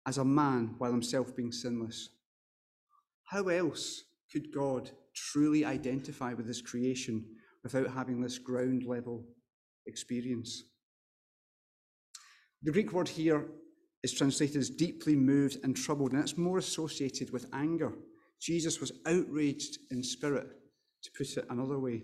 as 0.08 0.19
a 0.19 0.23
man 0.23 0.75
while 0.77 0.91
himself 0.91 1.36
being 1.36 1.51
sinless. 1.51 2.12
How 3.25 3.49
else 3.49 4.06
could 4.32 4.54
God 4.54 4.89
truly 5.13 5.65
identify 5.65 6.34
with 6.34 6.47
his 6.47 6.62
creation 6.62 7.25
without 7.62 7.89
having 7.93 8.21
this 8.21 8.38
ground 8.38 8.86
level 8.86 9.25
experience? 9.85 10.63
The 12.63 12.71
Greek 12.71 12.91
word 12.93 13.09
here 13.09 13.47
is 14.03 14.13
translated 14.13 14.57
as 14.57 14.69
deeply 14.69 15.15
moved 15.15 15.57
and 15.63 15.75
troubled, 15.75 16.11
and 16.11 16.21
it's 16.21 16.37
more 16.37 16.57
associated 16.57 17.31
with 17.31 17.47
anger. 17.53 17.93
Jesus 18.39 18.79
was 18.79 18.91
outraged 19.05 19.77
in 19.91 20.03
spirit, 20.03 20.47
to 21.03 21.11
put 21.17 21.37
it 21.37 21.45
another 21.49 21.79
way. 21.79 22.03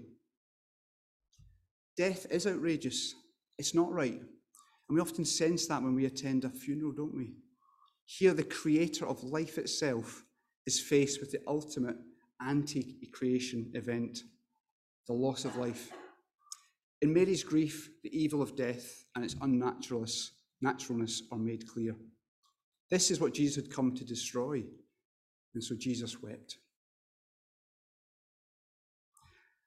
Death 1.96 2.28
is 2.30 2.46
outrageous. 2.46 3.16
It's 3.58 3.74
not 3.74 3.92
right. 3.92 4.20
And 4.20 4.96
we 4.96 5.02
often 5.02 5.26
sense 5.26 5.68
that 5.68 5.82
when 5.82 5.96
we 5.96 6.06
attend 6.06 6.46
a 6.46 6.50
funeral, 6.50 6.92
don't 6.92 7.16
we? 7.16 7.34
Here, 8.06 8.34
the 8.34 8.44
creator 8.44 9.06
of 9.06 9.24
life 9.24 9.58
itself 9.58 10.24
is 10.66 10.80
faced 10.80 11.20
with 11.20 11.32
the 11.32 11.42
ultimate 11.48 11.98
anti 12.40 13.10
creation 13.14 13.72
event 13.74 14.20
the 15.08 15.14
loss 15.14 15.46
of 15.46 15.56
life. 15.56 15.92
In 17.02 17.14
Mary's 17.14 17.44
grief, 17.44 17.92
the 18.04 18.18
evil 18.18 18.42
of 18.42 18.56
death 18.56 19.06
and 19.16 19.24
its 19.24 19.36
unnaturalness 19.36 20.32
naturalness 20.62 21.24
are 21.32 21.38
made 21.38 21.68
clear. 21.68 21.96
This 22.90 23.12
is 23.12 23.20
what 23.20 23.34
Jesus 23.34 23.56
had 23.56 23.74
come 23.74 23.94
to 23.96 24.06
destroy, 24.06 24.64
and 25.54 25.64
so 25.64 25.76
Jesus 25.76 26.22
wept. 26.22 26.58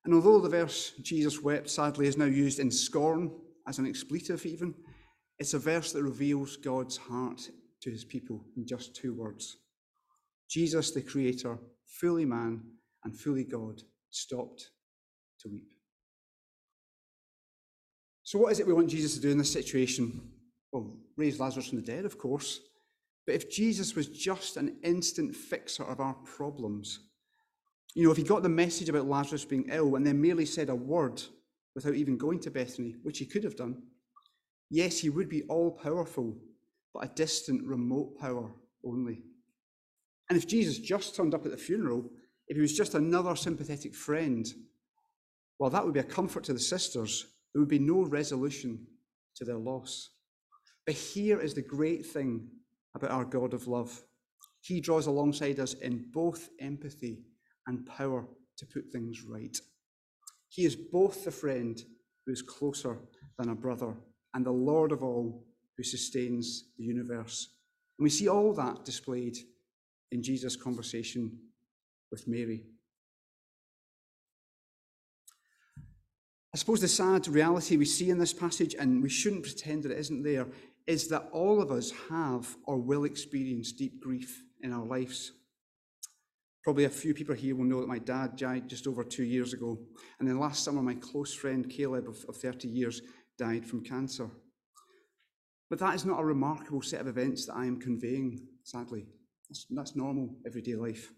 And 0.04 0.14
although 0.14 0.40
the 0.40 0.48
verse 0.48 0.92
Jesus 1.02 1.42
wept 1.42 1.68
sadly 1.68 2.06
is 2.06 2.16
now 2.16 2.24
used 2.24 2.58
in 2.58 2.70
scorn 2.70 3.30
as 3.68 3.78
an 3.78 3.86
expletive, 3.86 4.46
even, 4.46 4.74
it's 5.38 5.54
a 5.54 5.58
verse 5.58 5.92
that 5.92 6.02
reveals 6.02 6.56
God's 6.56 6.96
heart 6.96 7.40
to 7.82 7.90
his 7.90 8.04
people 8.04 8.44
in 8.56 8.66
just 8.66 8.96
two 8.96 9.14
words. 9.14 9.58
Jesus, 10.48 10.90
the 10.90 11.02
Creator, 11.02 11.58
fully 11.86 12.24
man 12.24 12.62
and 13.04 13.16
fully 13.16 13.44
God, 13.44 13.82
stopped 14.10 14.70
to 15.40 15.48
weep. 15.48 15.68
So, 18.30 18.38
what 18.38 18.52
is 18.52 18.60
it 18.60 18.66
we 18.68 18.72
want 18.72 18.88
Jesus 18.88 19.14
to 19.14 19.20
do 19.20 19.32
in 19.32 19.38
this 19.38 19.52
situation? 19.52 20.22
Well, 20.70 20.96
raise 21.16 21.40
Lazarus 21.40 21.66
from 21.66 21.80
the 21.80 21.84
dead, 21.84 22.04
of 22.04 22.16
course. 22.16 22.60
But 23.26 23.34
if 23.34 23.50
Jesus 23.50 23.96
was 23.96 24.06
just 24.06 24.56
an 24.56 24.76
instant 24.84 25.34
fixer 25.34 25.82
of 25.82 25.98
our 25.98 26.14
problems, 26.14 27.00
you 27.96 28.04
know, 28.04 28.12
if 28.12 28.16
he 28.16 28.22
got 28.22 28.44
the 28.44 28.48
message 28.48 28.88
about 28.88 29.08
Lazarus 29.08 29.44
being 29.44 29.68
ill 29.68 29.96
and 29.96 30.06
then 30.06 30.22
merely 30.22 30.46
said 30.46 30.68
a 30.68 30.74
word 30.76 31.20
without 31.74 31.96
even 31.96 32.16
going 32.16 32.38
to 32.38 32.52
Bethany, 32.52 32.94
which 33.02 33.18
he 33.18 33.26
could 33.26 33.42
have 33.42 33.56
done, 33.56 33.82
yes, 34.70 35.00
he 35.00 35.10
would 35.10 35.28
be 35.28 35.42
all 35.48 35.72
powerful, 35.72 36.36
but 36.94 37.04
a 37.04 37.14
distant, 37.16 37.66
remote 37.66 38.16
power 38.16 38.52
only. 38.84 39.24
And 40.28 40.38
if 40.38 40.46
Jesus 40.46 40.78
just 40.78 41.16
turned 41.16 41.34
up 41.34 41.46
at 41.46 41.50
the 41.50 41.56
funeral, 41.56 42.08
if 42.46 42.56
he 42.56 42.60
was 42.60 42.76
just 42.76 42.94
another 42.94 43.34
sympathetic 43.34 43.92
friend, 43.92 44.46
well, 45.58 45.70
that 45.70 45.84
would 45.84 45.94
be 45.94 45.98
a 45.98 46.04
comfort 46.04 46.44
to 46.44 46.52
the 46.52 46.60
sisters. 46.60 47.26
There 47.52 47.60
would 47.60 47.68
be 47.68 47.78
no 47.78 48.02
resolution 48.02 48.86
to 49.36 49.44
their 49.44 49.58
loss. 49.58 50.10
But 50.86 50.94
here 50.94 51.40
is 51.40 51.54
the 51.54 51.62
great 51.62 52.06
thing 52.06 52.48
about 52.94 53.10
our 53.10 53.24
God 53.24 53.54
of 53.54 53.66
love 53.68 54.02
He 54.62 54.80
draws 54.80 55.06
alongside 55.06 55.58
us 55.58 55.74
in 55.74 56.06
both 56.12 56.50
empathy 56.60 57.24
and 57.66 57.86
power 57.86 58.26
to 58.58 58.66
put 58.66 58.90
things 58.92 59.22
right. 59.22 59.56
He 60.48 60.64
is 60.64 60.76
both 60.76 61.24
the 61.24 61.30
friend 61.30 61.82
who 62.26 62.32
is 62.32 62.42
closer 62.42 62.98
than 63.38 63.48
a 63.48 63.54
brother 63.54 63.94
and 64.34 64.44
the 64.44 64.52
Lord 64.52 64.92
of 64.92 65.02
all 65.02 65.46
who 65.76 65.82
sustains 65.82 66.64
the 66.76 66.84
universe. 66.84 67.48
And 67.98 68.04
we 68.04 68.10
see 68.10 68.28
all 68.28 68.52
that 68.54 68.84
displayed 68.84 69.38
in 70.12 70.22
Jesus' 70.22 70.56
conversation 70.56 71.38
with 72.10 72.28
Mary. 72.28 72.64
I 76.52 76.56
suppose 76.58 76.80
the 76.80 76.88
sad 76.88 77.28
reality 77.28 77.76
we 77.76 77.84
see 77.84 78.10
in 78.10 78.18
this 78.18 78.32
passage, 78.32 78.74
and 78.78 79.02
we 79.02 79.08
shouldn't 79.08 79.44
pretend 79.44 79.84
that 79.84 79.92
it 79.92 79.98
isn't 79.98 80.22
there, 80.22 80.48
is 80.86 81.06
that 81.08 81.28
all 81.32 81.62
of 81.62 81.70
us 81.70 81.92
have 82.08 82.56
or 82.64 82.78
will 82.78 83.04
experience 83.04 83.70
deep 83.72 84.00
grief 84.00 84.42
in 84.62 84.72
our 84.72 84.84
lives. 84.84 85.32
Probably 86.64 86.84
a 86.84 86.90
few 86.90 87.14
people 87.14 87.34
here 87.34 87.54
will 87.54 87.64
know 87.64 87.80
that 87.80 87.88
my 87.88 88.00
dad 88.00 88.36
died 88.36 88.68
just 88.68 88.86
over 88.86 89.04
two 89.04 89.22
years 89.22 89.52
ago. 89.52 89.78
And 90.18 90.28
then 90.28 90.40
last 90.40 90.64
summer, 90.64 90.82
my 90.82 90.94
close 90.94 91.32
friend 91.32 91.70
Caleb 91.70 92.08
of, 92.08 92.24
of 92.28 92.36
30 92.36 92.68
years 92.68 93.00
died 93.38 93.64
from 93.64 93.84
cancer. 93.84 94.28
But 95.70 95.78
that 95.78 95.94
is 95.94 96.04
not 96.04 96.20
a 96.20 96.24
remarkable 96.24 96.82
set 96.82 97.00
of 97.00 97.06
events 97.06 97.46
that 97.46 97.54
I 97.54 97.64
am 97.64 97.80
conveying, 97.80 98.40
sadly. 98.64 99.06
That's, 99.48 99.66
that's 99.70 99.96
normal 99.96 100.34
everyday 100.44 100.74
life. 100.74 101.12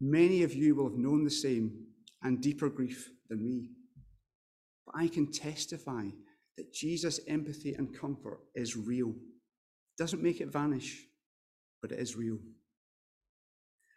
Many 0.00 0.42
of 0.42 0.54
you 0.54 0.74
will 0.74 0.88
have 0.88 0.98
known 0.98 1.24
the 1.24 1.30
same 1.30 1.84
and 2.22 2.40
deeper 2.40 2.70
grief 2.70 3.10
than 3.28 3.44
me. 3.44 3.68
But 4.90 5.02
I 5.02 5.08
can 5.08 5.30
testify 5.30 6.06
that 6.56 6.72
Jesus' 6.72 7.20
empathy 7.28 7.74
and 7.74 7.98
comfort 7.98 8.40
is 8.54 8.76
real. 8.76 9.14
Doesn't 9.98 10.22
make 10.22 10.40
it 10.40 10.52
vanish, 10.52 11.04
but 11.80 11.92
it 11.92 11.98
is 11.98 12.16
real. 12.16 12.38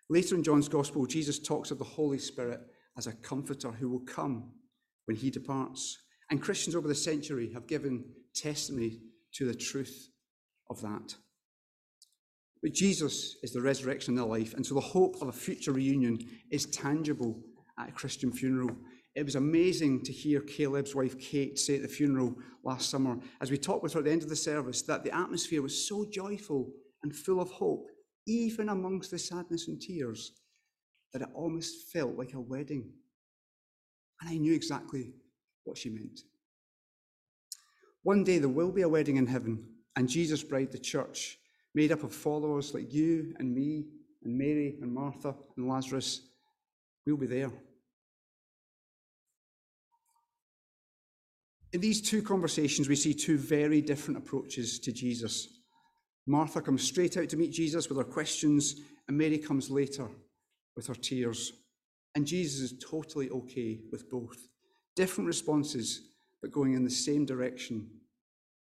Later 0.10 0.36
in 0.36 0.44
John's 0.44 0.70
Gospel, 0.70 1.06
Jesus 1.06 1.40
talks 1.40 1.72
of 1.72 1.80
the 1.80 1.84
Holy 1.84 2.20
Spirit 2.20 2.60
as 2.98 3.08
a 3.08 3.14
comforter 3.14 3.72
who 3.72 3.90
will 3.90 4.02
come 4.02 4.52
when 5.06 5.18
he 5.18 5.30
departs. 5.30 5.98
And 6.30 6.42
Christians 6.42 6.76
over 6.76 6.88
the 6.88 6.96
century 6.96 7.52
have 7.54 7.68
given 7.68 8.06
testimony 8.36 9.00
to 9.34 9.46
the 9.46 9.56
truth 9.56 10.10
of 10.70 10.82
that. 10.82 11.16
But 12.62 12.74
Jesus 12.74 13.36
is 13.44 13.52
the 13.52 13.62
resurrection 13.62 14.14
in 14.14 14.16
their 14.16 14.26
life, 14.26 14.54
and 14.54 14.66
so 14.66 14.76
the 14.76 14.82
hope 14.82 15.22
of 15.22 15.28
a 15.28 15.34
future 15.34 15.74
reunion 15.74 16.20
is 16.50 16.66
tangible 16.68 17.42
at 17.78 17.90
a 17.90 17.92
Christian 17.92 18.32
funeral. 18.32 18.76
It 19.16 19.26
was 19.26 19.36
amazing 19.36 20.04
to 20.04 20.12
hear 20.12 20.42
Caleb's 20.42 20.96
wife 20.96 21.20
Kate 21.20 21.60
say 21.60 21.76
at 21.76 21.84
the 21.84 21.88
funeral 21.88 22.36
last 22.64 22.90
summer, 22.90 23.20
as 23.42 23.52
we 23.52 23.58
talked 23.58 23.84
with 23.84 23.94
her 23.94 24.00
at 24.00 24.06
the 24.06 24.12
end 24.12 24.24
of 24.24 24.30
the 24.30 24.36
service, 24.36 24.82
that 24.84 25.04
the 25.04 25.16
atmosphere 25.16 25.62
was 25.62 25.88
so 25.88 26.06
joyful 26.10 26.72
and 27.04 27.16
full 27.16 27.40
of 27.40 27.52
hope, 27.52 27.88
even 28.26 28.70
amongst 28.70 29.12
the 29.12 29.20
sadness 29.20 29.68
and 29.68 29.80
tears, 29.80 30.32
that 31.12 31.22
it 31.22 31.30
almost 31.36 31.92
felt 31.92 32.18
like 32.18 32.34
a 32.34 32.40
wedding. 32.40 32.92
And 34.20 34.30
I 34.30 34.38
knew 34.38 34.54
exactly 34.54 35.14
what 35.64 35.78
she 35.78 35.90
meant. 35.90 36.22
One 38.02 38.24
day 38.24 38.40
there 38.40 38.50
will 38.50 38.72
be 38.72 38.82
a 38.82 38.90
wedding 38.90 39.18
in 39.18 39.28
heaven, 39.28 39.64
and 39.96 40.10
Jesus' 40.10 40.44
bride, 40.44 40.72
the 40.72 40.80
church, 40.80 41.38
made 41.76 41.92
up 41.92 42.04
of 42.04 42.14
followers 42.14 42.74
like 42.74 42.92
you 42.92 43.36
and 43.38 43.54
me 43.54 43.86
and 44.24 44.38
Mary 44.38 44.78
and 44.82 44.92
Martha 44.92 45.36
and 45.56 45.68
Lazarus, 45.68 46.22
we'll 47.06 47.18
be 47.18 47.28
there. 47.28 47.52
In 51.74 51.82
these 51.82 52.02
two 52.02 52.22
conversations, 52.22 52.88
we 52.88 52.96
see 52.96 53.16
two 53.16 53.38
very 53.38 53.82
different 53.82 54.20
approaches 54.20 54.78
to 54.80 54.92
Jesus. 54.92 55.48
Martha 56.28 56.62
comes 56.62 56.84
straight 56.84 57.18
out 57.18 57.30
to 57.30 57.38
meet 57.38 57.52
Jesus 57.52 57.90
with 57.90 57.98
her 57.98 58.04
questions, 58.04 58.76
and 59.08 59.18
Mary 59.18 59.40
comes 59.40 59.72
later 59.72 60.08
with 60.76 60.86
her 60.86 60.94
tears. 60.94 61.52
And 62.14 62.28
Jesus 62.28 62.72
is 62.72 62.80
totally 62.80 63.32
okay 63.32 63.80
with 63.92 64.08
both. 64.10 64.38
Different 64.96 65.28
responses, 65.28 66.02
but 66.44 66.52
going 66.52 66.74
in 66.74 66.84
the 66.84 66.92
same 66.92 67.26
direction 67.26 67.90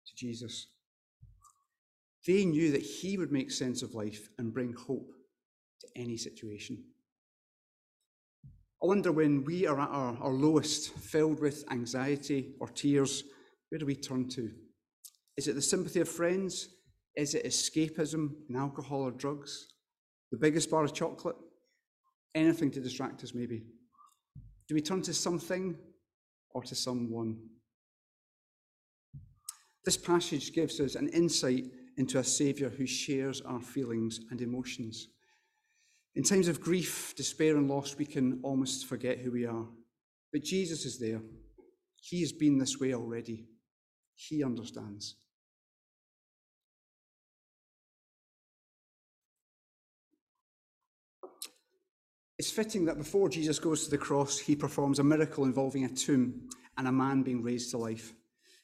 to 0.07 0.15
Jesus. 0.15 0.67
They 2.25 2.45
knew 2.45 2.71
that 2.71 2.81
he 2.81 3.19
would 3.19 3.31
make 3.31 3.51
sense 3.51 3.83
of 3.83 3.93
life 3.93 4.29
and 4.39 4.53
bring 4.53 4.73
hope 4.73 5.11
to 5.81 5.87
any 5.95 6.17
situation. 6.17 6.83
I 8.83 8.85
wonder 8.85 9.13
when 9.13 9.45
we 9.45 9.65
are 9.65 9.79
at 9.79 9.89
our, 9.89 10.17
our 10.19 10.33
lowest, 10.33 10.93
filled 10.95 11.39
with 11.39 11.63
anxiety 11.71 12.55
or 12.59 12.67
tears, 12.67 13.23
where 13.69 13.79
do 13.79 13.85
we 13.85 13.95
turn 13.95 14.27
to? 14.31 14.51
Is 15.37 15.47
it 15.47 15.55
the 15.55 15.61
sympathy 15.61 16.01
of 16.01 16.09
friends? 16.09 16.67
Is 17.15 17.33
it 17.33 17.45
escapism 17.45 18.31
in 18.49 18.57
alcohol 18.57 19.03
or 19.03 19.11
drugs? 19.11 19.67
The 20.33 20.37
biggest 20.37 20.69
bar 20.69 20.83
of 20.83 20.93
chocolate? 20.93 21.37
Anything 22.35 22.71
to 22.71 22.81
distract 22.81 23.23
us, 23.23 23.33
maybe. 23.33 23.63
Do 24.67 24.75
we 24.75 24.81
turn 24.81 25.01
to 25.03 25.13
something 25.13 25.77
or 26.49 26.61
to 26.63 26.75
someone? 26.75 27.37
This 29.85 29.95
passage 29.95 30.51
gives 30.51 30.81
us 30.81 30.95
an 30.95 31.07
insight 31.09 31.65
into 31.95 32.19
a 32.19 32.23
Saviour 32.23 32.69
who 32.69 32.85
shares 32.85 33.39
our 33.41 33.61
feelings 33.61 34.19
and 34.29 34.41
emotions. 34.41 35.07
In 36.15 36.23
times 36.23 36.47
of 36.47 36.61
grief, 36.61 37.13
despair, 37.15 37.57
and 37.57 37.67
loss, 37.67 37.97
we 37.97 38.05
can 38.05 38.39
almost 38.43 38.85
forget 38.85 39.17
who 39.19 39.31
we 39.31 39.45
are. 39.45 39.65
But 40.31 40.43
Jesus 40.43 40.85
is 40.85 40.99
there. 40.99 41.21
He 41.95 42.21
has 42.21 42.31
been 42.31 42.59
this 42.59 42.79
way 42.79 42.93
already. 42.93 43.47
He 44.15 44.43
understands. 44.43 45.15
It's 52.37 52.51
fitting 52.51 52.85
that 52.85 52.97
before 52.97 53.29
Jesus 53.29 53.57
goes 53.57 53.85
to 53.85 53.89
the 53.89 53.97
cross, 53.97 54.37
he 54.37 54.55
performs 54.55 54.99
a 54.99 55.03
miracle 55.03 55.45
involving 55.45 55.85
a 55.85 55.89
tomb 55.89 56.49
and 56.77 56.87
a 56.87 56.91
man 56.91 57.23
being 57.23 57.41
raised 57.41 57.71
to 57.71 57.77
life. 57.77 58.13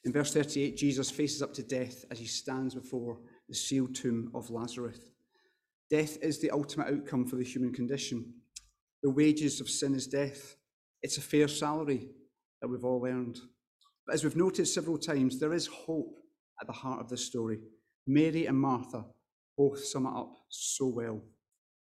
In 0.04 0.12
verse 0.12 0.32
38, 0.32 0.76
Jesus 0.76 1.10
faces 1.10 1.42
up 1.42 1.54
to 1.54 1.62
death 1.62 2.04
as 2.10 2.18
he 2.18 2.26
stands 2.26 2.74
before 2.74 3.18
the 3.48 3.54
sealed 3.54 3.94
tomb 3.94 4.30
of 4.34 4.50
Lazarus. 4.50 4.98
Death 5.90 6.18
is 6.22 6.40
the 6.40 6.50
ultimate 6.50 6.86
outcome 6.86 7.26
for 7.26 7.36
the 7.36 7.44
human 7.44 7.72
condition. 7.72 8.32
The 9.02 9.10
wages 9.10 9.60
of 9.60 9.68
sin 9.68 9.94
is 9.94 10.06
death. 10.06 10.54
It's 11.02 11.16
a 11.16 11.22
fair 11.22 11.48
salary 11.48 12.10
that 12.60 12.68
we've 12.68 12.84
all 12.84 13.04
earned. 13.06 13.38
But 14.06 14.14
as 14.14 14.22
we've 14.22 14.36
noted 14.36 14.66
several 14.66 14.98
times, 14.98 15.40
there 15.40 15.52
is 15.52 15.66
hope 15.66 16.16
at 16.60 16.66
the 16.66 16.72
heart 16.72 17.00
of 17.00 17.08
this 17.08 17.24
story. 17.24 17.58
Mary 18.06 18.46
and 18.46 18.58
Martha 18.58 19.04
both 19.56 19.84
sum 19.84 20.06
it 20.06 20.16
up 20.16 20.32
so 20.48 20.86
well. 20.86 21.20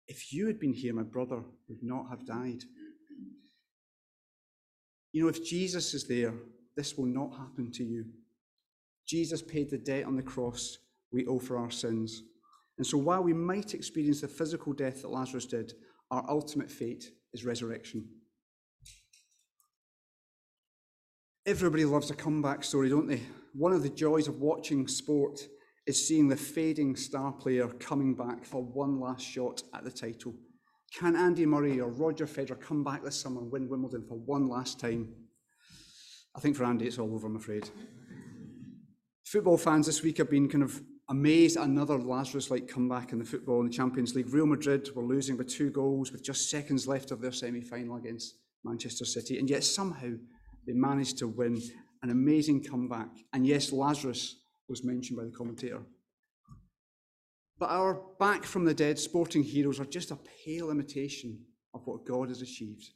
If 0.06 0.32
you 0.32 0.46
had 0.46 0.60
been 0.60 0.72
here, 0.72 0.94
my 0.94 1.02
brother 1.02 1.42
would 1.68 1.82
not 1.82 2.08
have 2.10 2.26
died. 2.26 2.62
You 5.12 5.22
know, 5.22 5.28
if 5.28 5.44
Jesus 5.44 5.94
is 5.94 6.06
there, 6.06 6.34
this 6.76 6.96
will 6.96 7.06
not 7.06 7.36
happen 7.36 7.72
to 7.72 7.84
you. 7.84 8.04
Jesus 9.06 9.42
paid 9.42 9.70
the 9.70 9.78
debt 9.78 10.04
on 10.04 10.16
the 10.16 10.22
cross 10.22 10.78
we 11.12 11.26
owe 11.26 11.40
for 11.40 11.58
our 11.58 11.70
sins. 11.70 12.22
And 12.80 12.86
so, 12.86 12.96
while 12.96 13.22
we 13.22 13.34
might 13.34 13.74
experience 13.74 14.22
the 14.22 14.28
physical 14.28 14.72
death 14.72 15.02
that 15.02 15.10
Lazarus 15.10 15.44
did, 15.44 15.74
our 16.10 16.24
ultimate 16.30 16.70
fate 16.70 17.10
is 17.34 17.44
resurrection. 17.44 18.08
Everybody 21.44 21.84
loves 21.84 22.10
a 22.10 22.14
comeback 22.14 22.64
story, 22.64 22.88
don't 22.88 23.06
they? 23.06 23.20
One 23.52 23.74
of 23.74 23.82
the 23.82 23.90
joys 23.90 24.28
of 24.28 24.40
watching 24.40 24.88
sport 24.88 25.46
is 25.86 26.08
seeing 26.08 26.26
the 26.26 26.38
fading 26.38 26.96
star 26.96 27.32
player 27.32 27.68
coming 27.68 28.14
back 28.14 28.46
for 28.46 28.62
one 28.62 28.98
last 28.98 29.26
shot 29.26 29.62
at 29.74 29.84
the 29.84 29.90
title. 29.90 30.32
Can 30.98 31.16
Andy 31.16 31.44
Murray 31.44 31.80
or 31.80 31.90
Roger 31.90 32.26
Federer 32.26 32.58
come 32.58 32.82
back 32.82 33.04
this 33.04 33.20
summer 33.20 33.42
and 33.42 33.52
win 33.52 33.68
Wimbledon 33.68 34.06
for 34.08 34.16
one 34.16 34.48
last 34.48 34.80
time? 34.80 35.12
I 36.34 36.40
think 36.40 36.56
for 36.56 36.64
Andy, 36.64 36.86
it's 36.86 36.98
all 36.98 37.14
over, 37.14 37.26
I'm 37.26 37.36
afraid. 37.36 37.68
Football 39.26 39.58
fans 39.58 39.84
this 39.84 40.02
week 40.02 40.16
have 40.16 40.30
been 40.30 40.48
kind 40.48 40.64
of 40.64 40.80
amazed 41.10 41.56
at 41.56 41.64
another 41.64 41.98
Lazarus 41.98 42.50
like 42.50 42.68
comeback 42.68 43.12
in 43.12 43.18
the 43.18 43.24
football 43.24 43.60
in 43.60 43.66
the 43.66 43.72
Champions 43.72 44.14
League. 44.14 44.32
Real 44.32 44.46
Madrid 44.46 44.88
were 44.94 45.02
losing 45.02 45.36
by 45.36 45.42
two 45.44 45.70
goals 45.70 46.12
with 46.12 46.22
just 46.22 46.48
seconds 46.48 46.86
left 46.86 47.10
of 47.10 47.20
their 47.20 47.32
semi 47.32 47.60
final 47.60 47.96
against 47.96 48.36
Manchester 48.64 49.04
City, 49.04 49.38
and 49.38 49.50
yet 49.50 49.64
somehow 49.64 50.12
they 50.66 50.72
managed 50.72 51.18
to 51.18 51.26
win 51.26 51.60
an 52.02 52.10
amazing 52.10 52.62
comeback. 52.62 53.10
And 53.32 53.46
yes, 53.46 53.72
Lazarus 53.72 54.36
was 54.68 54.84
mentioned 54.84 55.18
by 55.18 55.24
the 55.24 55.30
commentator. 55.30 55.82
But 57.58 57.70
our 57.70 58.02
back 58.18 58.44
from 58.44 58.64
the 58.64 58.72
dead 58.72 58.98
sporting 58.98 59.42
heroes 59.42 59.80
are 59.80 59.84
just 59.84 60.12
a 60.12 60.18
pale 60.44 60.70
imitation 60.70 61.40
of 61.74 61.86
what 61.86 62.06
God 62.06 62.28
has 62.28 62.40
achieved. 62.40 62.88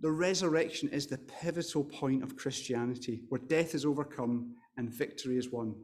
The 0.00 0.10
resurrection 0.10 0.88
is 0.88 1.06
the 1.06 1.18
pivotal 1.18 1.84
point 1.84 2.22
of 2.22 2.36
Christianity, 2.36 3.22
where 3.28 3.40
death 3.40 3.74
is 3.74 3.84
overcome 3.84 4.54
and 4.76 4.92
victory 4.92 5.36
is 5.36 5.50
won. 5.50 5.74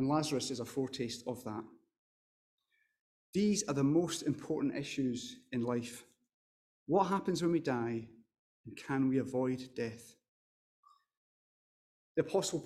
And 0.00 0.08
Lazarus 0.08 0.50
is 0.50 0.60
a 0.60 0.64
foretaste 0.64 1.24
of 1.26 1.44
that. 1.44 1.62
These 3.34 3.64
are 3.64 3.74
the 3.74 3.84
most 3.84 4.22
important 4.22 4.74
issues 4.74 5.40
in 5.52 5.60
life. 5.60 6.04
What 6.86 7.08
happens 7.08 7.42
when 7.42 7.52
we 7.52 7.60
die, 7.60 8.08
and 8.64 8.76
can 8.78 9.10
we 9.10 9.18
avoid 9.18 9.68
death? 9.76 10.14
The 12.16 12.22
Apostle 12.22 12.60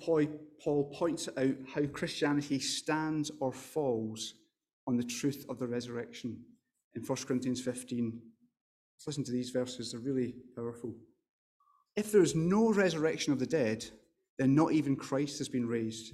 Paul 0.63 0.93
points 0.97 1.27
out 1.37 1.55
how 1.73 1.85
Christianity 1.87 2.57
stands 2.57 3.31
or 3.41 3.51
falls 3.51 4.35
on 4.87 4.95
the 4.95 5.03
truth 5.03 5.45
of 5.49 5.59
the 5.59 5.67
resurrection 5.67 6.39
in 6.95 7.03
1 7.03 7.17
Corinthians 7.27 7.59
15, 7.59 8.21
Let's 8.95 9.07
listen 9.07 9.25
to 9.25 9.33
these 9.33 9.49
verses, 9.49 9.91
they're 9.91 9.99
really 9.99 10.35
powerful. 10.55 10.95
If 11.97 12.13
there 12.13 12.23
is 12.23 12.33
no 12.33 12.71
resurrection 12.71 13.33
of 13.33 13.39
the 13.39 13.45
dead, 13.45 13.83
then 14.39 14.55
not 14.55 14.71
even 14.71 14.95
Christ 14.95 15.37
has 15.39 15.49
been 15.49 15.67
raised. 15.67 16.13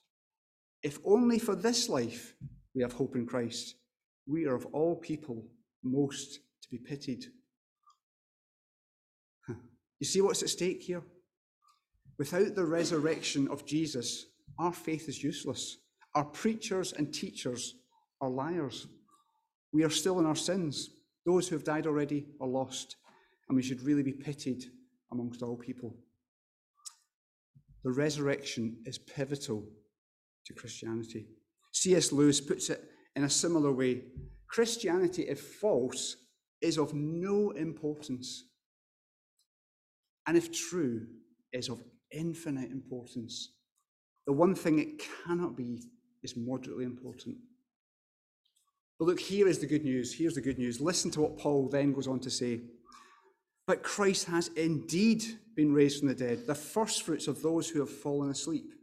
If 0.83 0.99
only 1.05 1.37
for 1.37 1.55
this 1.55 1.89
life 1.89 2.33
we 2.73 2.81
have 2.81 2.93
hope 2.93 3.15
in 3.15 3.25
Christ, 3.25 3.75
we 4.27 4.45
are 4.45 4.55
of 4.55 4.65
all 4.67 4.95
people 4.95 5.45
most 5.83 6.39
to 6.63 6.69
be 6.69 6.77
pitied. 6.77 7.25
You 9.47 10.07
see 10.07 10.21
what's 10.21 10.41
at 10.41 10.49
stake 10.49 10.81
here? 10.81 11.03
Without 12.17 12.55
the 12.55 12.65
resurrection 12.65 13.47
of 13.49 13.65
Jesus, 13.65 14.25
our 14.57 14.73
faith 14.73 15.07
is 15.07 15.23
useless. 15.23 15.77
Our 16.15 16.25
preachers 16.25 16.93
and 16.93 17.13
teachers 17.13 17.75
are 18.19 18.29
liars. 18.29 18.87
We 19.71 19.83
are 19.83 19.89
still 19.89 20.19
in 20.19 20.25
our 20.25 20.35
sins. 20.35 20.89
Those 21.25 21.47
who 21.47 21.55
have 21.55 21.63
died 21.63 21.85
already 21.85 22.25
are 22.41 22.47
lost, 22.47 22.95
and 23.47 23.55
we 23.55 23.61
should 23.61 23.83
really 23.83 24.01
be 24.03 24.13
pitied 24.13 24.63
amongst 25.11 25.43
all 25.43 25.55
people. 25.55 25.95
The 27.83 27.91
resurrection 27.91 28.77
is 28.85 28.97
pivotal 28.97 29.67
to 30.45 30.53
Christianity. 30.53 31.27
C.S. 31.71 32.11
Lewis 32.11 32.41
puts 32.41 32.69
it 32.69 32.81
in 33.15 33.23
a 33.23 33.29
similar 33.29 33.71
way 33.71 34.03
Christianity, 34.47 35.23
if 35.23 35.39
false, 35.39 36.17
is 36.61 36.77
of 36.77 36.93
no 36.93 37.51
importance, 37.51 38.45
and 40.27 40.37
if 40.37 40.51
true, 40.51 41.07
is 41.53 41.69
of 41.69 41.81
infinite 42.11 42.69
importance. 42.69 43.53
The 44.27 44.33
one 44.33 44.53
thing 44.53 44.79
it 44.79 45.01
cannot 45.25 45.55
be 45.55 45.81
is 46.21 46.35
moderately 46.35 46.83
important. 46.83 47.37
But 48.99 49.05
look, 49.05 49.19
here 49.19 49.47
is 49.47 49.59
the 49.59 49.67
good 49.67 49.83
news. 49.83 50.13
Here's 50.13 50.35
the 50.35 50.41
good 50.41 50.59
news. 50.59 50.79
Listen 50.79 51.09
to 51.11 51.21
what 51.21 51.37
Paul 51.37 51.69
then 51.69 51.93
goes 51.93 52.07
on 52.07 52.19
to 52.19 52.29
say. 52.29 52.61
But 53.65 53.83
Christ 53.83 54.25
has 54.25 54.49
indeed 54.49 55.23
been 55.55 55.73
raised 55.73 55.99
from 55.99 56.09
the 56.09 56.15
dead, 56.15 56.45
the 56.45 56.55
firstfruits 56.55 57.27
of 57.27 57.41
those 57.41 57.69
who 57.69 57.79
have 57.79 57.89
fallen 57.89 58.29
asleep. 58.29 58.73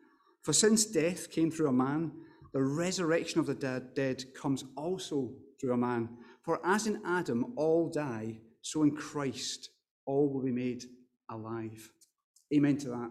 For 0.42 0.52
since 0.52 0.84
death 0.84 1.30
came 1.30 1.50
through 1.50 1.68
a 1.68 1.72
man, 1.72 2.12
the 2.52 2.62
resurrection 2.62 3.40
of 3.40 3.46
the 3.46 3.54
dead 3.94 4.24
comes 4.34 4.64
also 4.76 5.32
through 5.60 5.74
a 5.74 5.76
man. 5.76 6.08
For 6.42 6.60
as 6.64 6.86
in 6.86 7.00
Adam 7.04 7.52
all 7.56 7.90
die, 7.90 8.40
so 8.62 8.82
in 8.82 8.96
Christ 8.96 9.70
all 10.06 10.32
will 10.32 10.42
be 10.42 10.52
made 10.52 10.84
alive. 11.30 11.90
Amen 12.54 12.78
to 12.78 12.88
that. 12.88 13.10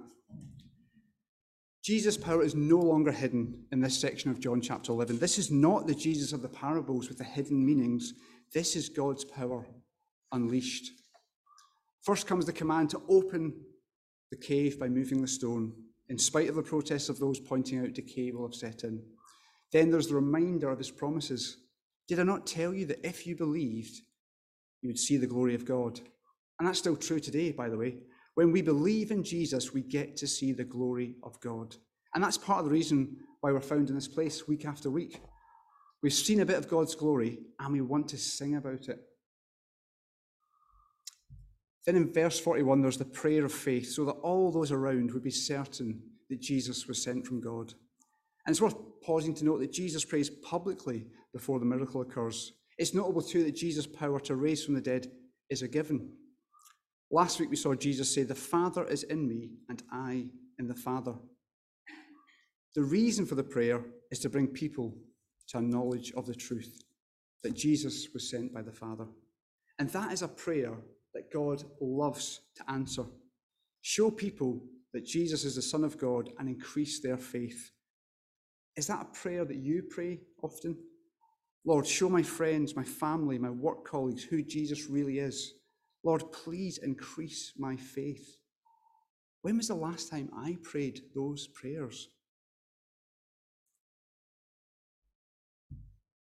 Jesus' 1.84 2.18
power 2.18 2.44
is 2.44 2.56
no 2.56 2.80
longer 2.80 3.12
hidden 3.12 3.64
in 3.72 3.80
this 3.80 3.98
section 3.98 4.30
of 4.30 4.40
John 4.40 4.60
chapter 4.60 4.92
11. 4.92 5.20
This 5.20 5.38
is 5.38 5.52
not 5.52 5.88
the 5.88 5.96
Jesus 5.96 6.34
of 6.34 6.42
the 6.42 6.50
parables 6.50 7.08
with 7.08 7.18
the 7.18 7.24
hidden 7.24 7.66
meanings. 7.66 8.14
This 8.54 8.76
is 8.76 8.90
God's 8.90 9.24
power 9.24 9.66
unleashed. 10.34 10.92
First 12.02 12.28
comes 12.28 12.46
the 12.46 12.52
command 12.52 12.90
to 12.90 13.02
open 13.08 13.54
the 14.32 14.38
cave 14.38 14.80
by 14.80 14.90
moving 14.90 15.22
the 15.22 15.28
stone, 15.28 15.74
in 16.10 16.18
spite 16.18 16.50
of 16.50 16.56
the 16.56 16.64
protests 16.64 17.10
of 17.10 17.20
those 17.20 17.40
pointing 17.40 17.80
out 17.80 17.94
decay 17.94 18.32
will 18.32 18.48
have 18.48 18.56
set 18.56 18.84
in. 18.84 19.02
Then 19.72 19.92
there's 19.92 20.08
the 20.08 20.16
reminder 20.16 20.70
of 20.70 20.78
his 20.78 20.92
promises. 20.92 21.58
Did 22.08 22.20
I 22.20 22.24
not 22.24 22.48
tell 22.48 22.74
you 22.74 22.86
that 22.86 23.06
if 23.06 23.28
you 23.28 23.36
believed, 23.36 24.02
you 24.82 24.90
would 24.90 25.00
see 25.00 25.18
the 25.18 25.28
glory 25.28 25.56
of 25.56 25.66
God? 25.66 26.00
And 26.60 26.68
that's 26.68 26.80
still 26.80 26.96
true 26.96 27.20
today, 27.20 27.52
by 27.52 27.70
the 27.70 27.78
way. 27.78 27.98
When 28.36 28.52
we 28.52 28.62
believe 28.62 29.12
in 29.12 29.24
Jesus, 29.24 29.74
we 29.74 29.82
get 29.82 30.16
to 30.18 30.28
see 30.28 30.54
the 30.54 30.64
glory 30.64 31.16
of 31.24 31.40
God. 31.42 31.76
And 32.16 32.24
that's 32.24 32.38
part 32.38 32.60
of 32.60 32.66
the 32.66 32.72
reason 32.72 33.18
why 33.42 33.52
we're 33.52 33.60
found 33.60 33.90
in 33.90 33.96
this 33.96 34.08
place 34.08 34.48
week 34.48 34.66
after 34.66 34.90
week. 34.90 35.20
We've 36.02 36.14
seen 36.14 36.40
a 36.40 36.46
bit 36.46 36.58
of 36.58 36.70
God's 36.70 36.96
glory 36.96 37.40
and 37.60 37.74
we 37.74 37.82
want 37.82 38.08
to 38.10 38.18
sing 38.18 38.56
about 38.56 38.88
it. 38.88 39.00
Then 41.88 41.96
in 41.96 42.12
verse 42.12 42.38
41, 42.38 42.82
there's 42.82 42.98
the 42.98 43.06
prayer 43.06 43.46
of 43.46 43.54
faith, 43.54 43.90
so 43.94 44.04
that 44.06 44.12
all 44.12 44.52
those 44.52 44.74
around 44.74 45.12
would 45.14 45.24
be 45.24 45.32
certain 45.32 46.02
that 46.30 46.42
Jesus 46.42 46.86
was 46.86 47.02
sent 47.02 47.26
from 47.26 47.40
God. 47.40 47.74
And 48.46 48.54
it's 48.54 48.62
worth 48.62 48.76
pausing 49.02 49.34
to 49.36 49.46
note 49.46 49.62
that 49.62 49.72
Jesus 49.72 50.04
prays 50.04 50.30
publicly 50.30 51.08
before 51.34 51.60
the 51.60 51.66
miracle 51.66 52.02
occurs. 52.02 52.52
It's 52.78 52.94
notable 52.94 53.22
too 53.22 53.42
that 53.46 53.56
Jesus' 53.56 53.88
power 53.88 54.20
to 54.20 54.36
raise 54.36 54.66
from 54.66 54.76
the 54.76 54.82
dead 54.82 55.08
is 55.50 55.62
a 55.62 55.68
given. 55.70 56.12
Last 57.10 57.40
week 57.40 57.50
we 57.50 57.56
saw 57.56 57.74
Jesus 57.74 58.14
say, 58.14 58.24
The 58.24 58.36
Father 58.36 58.86
is 58.86 59.04
in 59.04 59.26
me, 59.26 59.52
and 59.70 59.82
I 59.90 60.26
in 60.60 60.68
the 60.68 60.76
Father. 60.76 61.14
The 62.76 62.84
reason 62.84 63.26
for 63.26 63.36
the 63.36 63.44
prayer 63.44 63.82
is 64.12 64.20
to 64.20 64.30
bring 64.30 64.48
people 64.48 64.94
to 65.48 65.60
a 65.60 65.62
knowledge 65.62 66.12
of 66.18 66.26
the 66.26 66.36
truth 66.36 66.84
that 67.44 67.56
Jesus 67.56 68.10
was 68.14 68.30
sent 68.30 68.54
by 68.54 68.62
the 68.62 68.74
Father. 68.74 69.08
And 69.80 69.90
that 69.92 70.12
is 70.12 70.22
a 70.22 70.28
prayer 70.28 70.74
that 71.18 71.34
God 71.34 71.64
loves 71.82 72.42
to 72.58 72.72
answer. 72.72 73.04
Show 73.82 74.12
people 74.12 74.62
that 74.94 75.04
Jesus 75.04 75.46
is 75.46 75.56
the 75.56 75.64
Son 75.64 75.84
of 75.84 75.98
God 75.98 76.30
and 76.38 76.48
increase 76.48 77.00
their 77.00 77.18
faith. 77.18 77.72
Is 78.76 78.86
that 78.86 79.02
a 79.02 79.18
prayer 79.18 79.44
that 79.44 79.58
you 79.58 79.82
pray 79.90 80.20
often? 80.44 80.78
Lord, 81.66 81.88
show 81.88 82.08
my 82.08 82.22
friends, 82.22 82.76
my 82.76 82.84
family, 82.84 83.40
my 83.40 83.50
work 83.50 83.84
colleagues 83.84 84.24
who 84.24 84.44
Jesus 84.44 84.86
really 84.86 85.18
is. 85.18 85.56
Lord, 86.04 86.32
please 86.32 86.78
increase 86.78 87.54
my 87.58 87.76
faith. 87.76 88.38
When 89.42 89.58
was 89.58 89.70
the 89.70 89.76
last 89.76 90.12
time 90.12 90.30
I 90.38 90.58
prayed 90.62 91.02
those 91.16 91.48
prayers? 91.48 92.10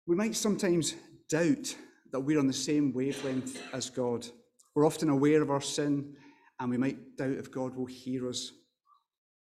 We 0.08 0.16
might 0.16 0.34
sometimes 0.34 0.96
doubt 1.30 1.76
that 2.10 2.20
we're 2.20 2.40
on 2.40 2.48
the 2.48 2.52
same 2.52 2.92
wavelength 2.92 3.62
as 3.72 3.88
God. 3.88 4.26
We're 4.74 4.86
often 4.86 5.08
aware 5.08 5.42
of 5.42 5.50
our 5.50 5.60
sin 5.60 6.14
and 6.58 6.70
we 6.70 6.78
might 6.78 7.16
doubt 7.16 7.32
if 7.32 7.50
God 7.50 7.76
will 7.76 7.86
hear 7.86 8.28
us. 8.28 8.52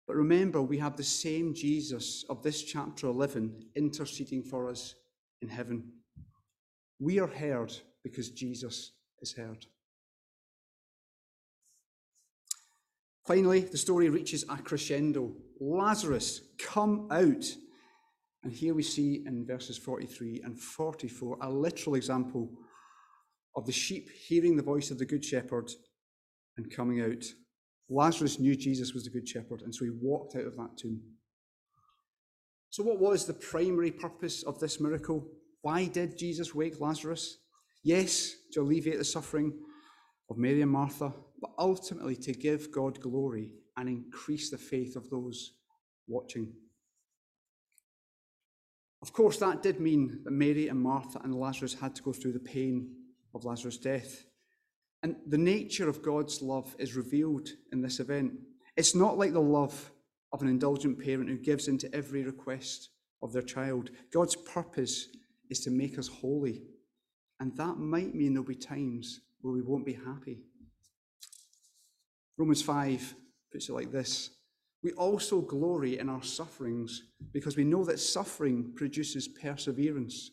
But 0.07 0.15
remember, 0.15 0.61
we 0.61 0.77
have 0.77 0.97
the 0.97 1.03
same 1.03 1.53
Jesus 1.53 2.25
of 2.29 2.43
this 2.43 2.63
chapter 2.63 3.07
11 3.07 3.69
interceding 3.75 4.43
for 4.43 4.69
us 4.69 4.95
in 5.41 5.49
heaven. 5.49 5.91
We 6.99 7.19
are 7.19 7.27
heard 7.27 7.73
because 8.03 8.29
Jesus 8.29 8.91
is 9.21 9.33
heard. 9.33 9.65
Finally, 13.25 13.61
the 13.61 13.77
story 13.77 14.09
reaches 14.09 14.45
a 14.49 14.57
crescendo. 14.57 15.33
Lazarus, 15.59 16.41
come 16.59 17.07
out. 17.09 17.45
And 18.43 18.53
here 18.53 18.75
we 18.75 18.83
see 18.83 19.23
in 19.25 19.45
verses 19.47 19.77
43 19.77 20.41
and 20.43 20.59
44 20.59 21.39
a 21.41 21.49
literal 21.49 21.95
example 21.95 22.51
of 23.55 23.65
the 23.65 23.71
sheep 23.71 24.09
hearing 24.09 24.55
the 24.55 24.63
voice 24.63 24.91
of 24.91 24.97
the 24.97 25.05
Good 25.05 25.23
Shepherd 25.23 25.71
and 26.57 26.69
coming 26.71 27.01
out. 27.01 27.23
Lazarus 27.89 28.39
knew 28.39 28.55
Jesus 28.55 28.93
was 28.93 29.03
the 29.03 29.09
Good 29.09 29.27
Shepherd, 29.27 29.61
and 29.61 29.73
so 29.73 29.85
he 29.85 29.91
walked 29.91 30.35
out 30.35 30.45
of 30.45 30.55
that 30.57 30.77
tomb. 30.77 31.01
So, 32.69 32.83
what 32.83 32.99
was 32.99 33.25
the 33.25 33.33
primary 33.33 33.91
purpose 33.91 34.43
of 34.43 34.59
this 34.59 34.79
miracle? 34.79 35.27
Why 35.61 35.85
did 35.85 36.17
Jesus 36.17 36.53
wake 36.53 36.81
Lazarus? 36.81 37.37
Yes, 37.83 38.33
to 38.53 38.61
alleviate 38.61 38.97
the 38.97 39.05
suffering 39.05 39.53
of 40.29 40.37
Mary 40.37 40.61
and 40.61 40.71
Martha, 40.71 41.13
but 41.39 41.51
ultimately 41.57 42.15
to 42.17 42.33
give 42.33 42.71
God 42.71 42.99
glory 42.99 43.51
and 43.77 43.87
increase 43.87 44.49
the 44.49 44.57
faith 44.57 44.95
of 44.95 45.09
those 45.09 45.53
watching. 46.07 46.51
Of 49.01 49.13
course, 49.13 49.37
that 49.37 49.61
did 49.61 49.79
mean 49.79 50.21
that 50.23 50.31
Mary 50.31 50.67
and 50.67 50.81
Martha 50.81 51.21
and 51.23 51.35
Lazarus 51.35 51.75
had 51.75 51.95
to 51.95 52.01
go 52.01 52.11
through 52.11 52.33
the 52.33 52.39
pain 52.39 52.89
of 53.35 53.45
Lazarus' 53.45 53.77
death. 53.77 54.23
And 55.03 55.17
the 55.27 55.37
nature 55.37 55.87
of 55.87 56.01
God's 56.01 56.41
love 56.41 56.75
is 56.79 56.95
revealed 56.95 57.49
in 57.71 57.81
this 57.81 57.99
event. 57.99 58.31
It's 58.77 58.95
not 58.95 59.19
like 59.19 59.33
the 59.33 59.39
love 59.39 59.91
of 60.31 60.41
an 60.41 60.47
indulgent 60.47 60.99
parent 61.03 61.29
who 61.29 61.37
gives 61.37 61.67
in 61.67 61.77
to 61.79 61.93
every 61.93 62.23
request 62.23 62.89
of 63.21 63.33
their 63.33 63.43
child. 63.43 63.91
God's 64.11 64.35
purpose 64.35 65.09
is 65.49 65.59
to 65.61 65.69
make 65.69 65.99
us 65.99 66.07
holy. 66.07 66.63
And 67.39 67.55
that 67.57 67.77
might 67.77 68.15
mean 68.15 68.33
there'll 68.33 68.47
be 68.47 68.55
times 68.55 69.19
where 69.41 69.53
we 69.53 69.61
won't 69.61 69.85
be 69.85 69.93
happy. 69.93 70.39
Romans 72.37 72.61
5 72.61 73.15
puts 73.51 73.69
it 73.69 73.73
like 73.73 73.91
this 73.91 74.31
We 74.81 74.91
also 74.93 75.41
glory 75.41 75.99
in 75.99 76.09
our 76.09 76.23
sufferings 76.23 77.03
because 77.31 77.55
we 77.57 77.63
know 77.63 77.83
that 77.85 77.99
suffering 77.99 78.73
produces 78.75 79.27
perseverance, 79.27 80.31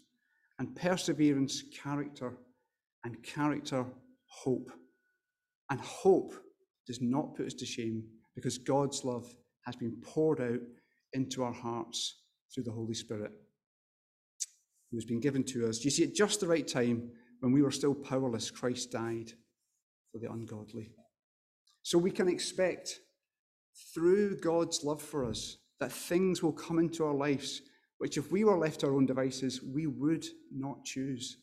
and 0.58 0.74
perseverance, 0.74 1.64
character 1.82 2.38
and 3.04 3.22
character, 3.22 3.84
hope. 4.26 4.70
And 5.70 5.80
hope 5.80 6.34
does 6.86 7.00
not 7.00 7.34
put 7.34 7.46
us 7.46 7.54
to 7.54 7.66
shame 7.66 8.04
because 8.34 8.58
God's 8.58 9.04
love 9.04 9.26
has 9.64 9.76
been 9.76 9.96
poured 10.02 10.40
out 10.40 10.60
into 11.12 11.42
our 11.42 11.52
hearts 11.52 12.22
through 12.52 12.64
the 12.64 12.72
Holy 12.72 12.94
Spirit 12.94 13.32
who 14.90 14.96
has 14.96 15.04
been 15.04 15.20
given 15.20 15.44
to 15.44 15.68
us. 15.68 15.84
You 15.84 15.90
see, 15.90 16.04
at 16.04 16.14
just 16.14 16.40
the 16.40 16.48
right 16.48 16.66
time, 16.66 17.10
when 17.40 17.52
we 17.52 17.62
were 17.62 17.70
still 17.70 17.94
powerless, 17.94 18.50
Christ 18.50 18.92
died 18.92 19.32
for 20.10 20.18
the 20.18 20.30
ungodly. 20.30 20.90
So 21.82 21.98
we 21.98 22.10
can 22.10 22.28
expect 22.28 23.00
through 23.94 24.38
God's 24.40 24.84
love 24.84 25.00
for 25.00 25.24
us 25.24 25.56
that 25.80 25.90
things 25.90 26.42
will 26.42 26.52
come 26.52 26.78
into 26.78 27.04
our 27.04 27.14
lives 27.14 27.62
which, 28.02 28.16
if 28.16 28.32
we 28.32 28.42
were 28.42 28.58
left 28.58 28.82
our 28.82 28.96
own 28.96 29.06
devices, 29.06 29.62
we 29.62 29.86
would 29.86 30.26
not 30.52 30.84
choose. 30.84 31.36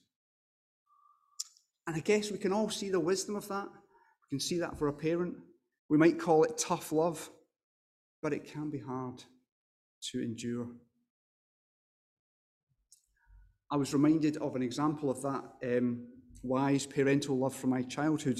And 1.89 1.97
I 1.97 2.01
guess 2.01 2.29
we 2.29 2.37
can 2.37 2.53
all 2.53 2.69
see 2.69 2.91
the 2.91 2.99
wisdom 2.99 3.35
of 3.35 3.47
that. 3.47 3.65
We 3.65 4.29
can 4.29 4.39
see 4.39 4.59
that 4.59 4.77
for 4.77 4.89
a 4.89 4.93
parent. 4.93 5.35
We 5.89 5.97
might 5.97 6.19
call 6.19 6.43
it 6.43 6.55
tough 6.55 6.91
love, 6.91 7.31
but 8.21 8.31
it 8.31 8.45
can 8.45 8.69
be 8.69 8.77
hard 8.77 9.23
to 10.11 10.21
endure. 10.21 10.67
I 13.71 13.75
was 13.75 13.91
reminded 13.91 14.37
of 14.37 14.55
an 14.55 14.61
example 14.61 15.09
of 15.09 15.19
that 15.23 15.43
um, 15.63 16.05
wise 16.43 16.85
parental 16.85 17.39
love 17.39 17.55
from 17.55 17.71
my 17.71 17.81
childhood. 17.81 18.39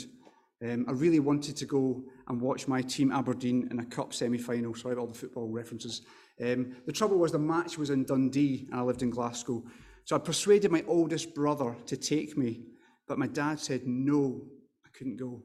Um, 0.64 0.86
I 0.88 0.92
really 0.92 1.20
wanted 1.20 1.58
to 1.58 1.66
go 1.66 2.04
and 2.28 2.40
watch 2.40 2.68
my 2.68 2.84
team 2.84 3.12
Aberdeen 3.12 3.68
in 3.72 3.80
a 3.80 3.86
cup 3.86 4.14
semi-final, 4.14 4.76
Sorry 4.76 4.92
have 4.92 5.00
all 5.00 5.08
the 5.08 5.18
football 5.18 5.50
references. 5.50 6.04
Um, 6.40 6.76
the 6.86 6.94
trouble 6.94 7.18
was 7.18 7.32
the 7.32 7.40
match 7.40 7.80
was 7.80 7.90
in 7.90 8.06
Dundee 8.06 8.68
and 8.70 8.80
I 8.80 8.84
lived 8.84 9.02
in 9.02 9.10
Glasgow. 9.10 9.64
So 10.06 10.16
I 10.16 10.20
persuaded 10.20 10.70
my 10.70 10.84
oldest 10.88 11.34
brother 11.34 11.76
to 11.88 11.98
take 11.98 12.38
me 12.38 12.62
but 13.10 13.18
my 13.18 13.28
dad 13.28 13.60
said, 13.60 13.82
no, 13.88 14.40
I 14.86 14.90
couldn't 14.96 15.18
go. 15.18 15.42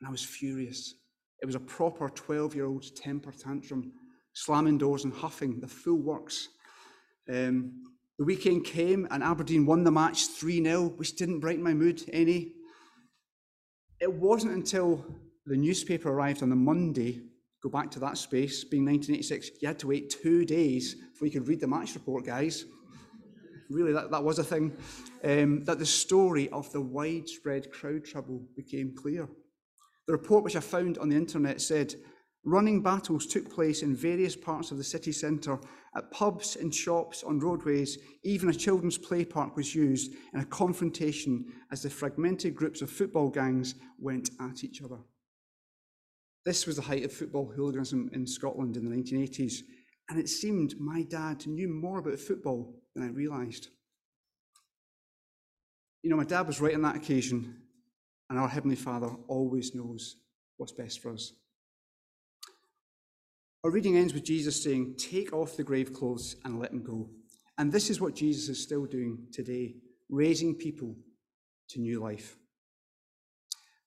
And 0.00 0.08
I 0.08 0.10
was 0.10 0.24
furious. 0.24 0.94
It 1.42 1.46
was 1.46 1.56
a 1.56 1.60
proper 1.60 2.08
12 2.08 2.54
year 2.54 2.66
old 2.66 2.94
temper 2.94 3.32
tantrum, 3.32 3.92
slamming 4.32 4.78
doors 4.78 5.04
and 5.04 5.12
huffing, 5.12 5.60
the 5.60 5.66
full 5.66 5.98
works. 5.98 6.48
Um, 7.28 7.82
the 8.18 8.24
weekend 8.24 8.64
came 8.64 9.06
and 9.10 9.22
Aberdeen 9.22 9.66
won 9.66 9.82
the 9.82 9.90
match 9.90 10.28
3 10.28 10.62
0, 10.62 10.88
which 10.90 11.16
didn't 11.16 11.40
brighten 11.40 11.64
my 11.64 11.74
mood 11.74 12.02
any. 12.12 12.52
It 14.00 14.12
wasn't 14.12 14.54
until 14.54 15.04
the 15.44 15.56
newspaper 15.56 16.10
arrived 16.10 16.42
on 16.42 16.50
the 16.50 16.56
Monday, 16.56 17.20
go 17.62 17.68
back 17.68 17.90
to 17.90 18.00
that 18.00 18.16
space, 18.16 18.62
being 18.62 18.84
1986, 18.84 19.60
you 19.60 19.68
had 19.68 19.78
to 19.80 19.88
wait 19.88 20.10
two 20.10 20.44
days 20.44 20.94
before 20.94 21.26
you 21.26 21.32
could 21.32 21.48
read 21.48 21.60
the 21.60 21.66
match 21.66 21.94
report, 21.94 22.24
guys 22.24 22.64
really 23.70 23.92
that, 23.92 24.10
that 24.10 24.24
was 24.24 24.38
a 24.38 24.44
thing, 24.44 24.76
um, 25.24 25.64
that 25.64 25.78
the 25.78 25.86
story 25.86 26.48
of 26.50 26.70
the 26.72 26.80
widespread 26.80 27.70
crowd 27.72 28.04
trouble 28.04 28.42
became 28.56 28.94
clear. 28.94 29.28
The 30.06 30.12
report 30.12 30.44
which 30.44 30.56
I 30.56 30.60
found 30.60 30.98
on 30.98 31.08
the 31.08 31.16
internet 31.16 31.60
said 31.60 31.94
running 32.44 32.80
battles 32.80 33.26
took 33.26 33.52
place 33.52 33.82
in 33.82 33.94
various 33.94 34.36
parts 34.36 34.70
of 34.70 34.78
the 34.78 34.84
city 34.84 35.12
centre, 35.12 35.58
at 35.96 36.10
pubs 36.10 36.56
and 36.56 36.74
shops, 36.74 37.24
on 37.24 37.40
roadways, 37.40 37.98
even 38.22 38.50
a 38.50 38.54
children's 38.54 38.98
play 38.98 39.24
park 39.24 39.56
was 39.56 39.74
used 39.74 40.12
in 40.34 40.40
a 40.40 40.44
confrontation 40.44 41.46
as 41.72 41.82
the 41.82 41.90
fragmented 41.90 42.54
groups 42.54 42.82
of 42.82 42.90
football 42.90 43.30
gangs 43.30 43.74
went 43.98 44.30
at 44.40 44.62
each 44.62 44.82
other. 44.82 44.98
This 46.44 46.66
was 46.66 46.76
the 46.76 46.82
height 46.82 47.04
of 47.04 47.12
football 47.12 47.46
hooliganism 47.46 48.10
in 48.12 48.26
Scotland 48.26 48.76
in 48.76 48.88
the 48.88 48.94
1980s, 48.94 49.62
and 50.08 50.18
it 50.18 50.28
seemed 50.28 50.78
my 50.78 51.02
dad 51.02 51.46
knew 51.46 51.68
more 51.68 51.98
about 51.98 52.18
football 52.18 52.74
than 52.94 53.04
I 53.04 53.08
realised. 53.08 53.68
You 56.02 56.10
know, 56.10 56.16
my 56.16 56.24
dad 56.24 56.46
was 56.46 56.60
right 56.60 56.74
on 56.74 56.82
that 56.82 56.96
occasion, 56.96 57.56
and 58.30 58.38
our 58.38 58.48
Heavenly 58.48 58.76
Father 58.76 59.10
always 59.28 59.74
knows 59.74 60.16
what's 60.56 60.72
best 60.72 61.00
for 61.00 61.12
us. 61.12 61.32
Our 63.64 63.70
reading 63.70 63.96
ends 63.96 64.14
with 64.14 64.24
Jesus 64.24 64.62
saying, 64.62 64.94
Take 64.96 65.32
off 65.32 65.56
the 65.56 65.64
grave 65.64 65.92
clothes 65.92 66.36
and 66.44 66.60
let 66.60 66.70
them 66.70 66.84
go. 66.84 67.10
And 67.58 67.72
this 67.72 67.90
is 67.90 68.00
what 68.00 68.14
Jesus 68.14 68.48
is 68.48 68.62
still 68.62 68.84
doing 68.84 69.26
today, 69.32 69.74
raising 70.08 70.54
people 70.54 70.94
to 71.70 71.80
new 71.80 72.00
life. 72.00 72.36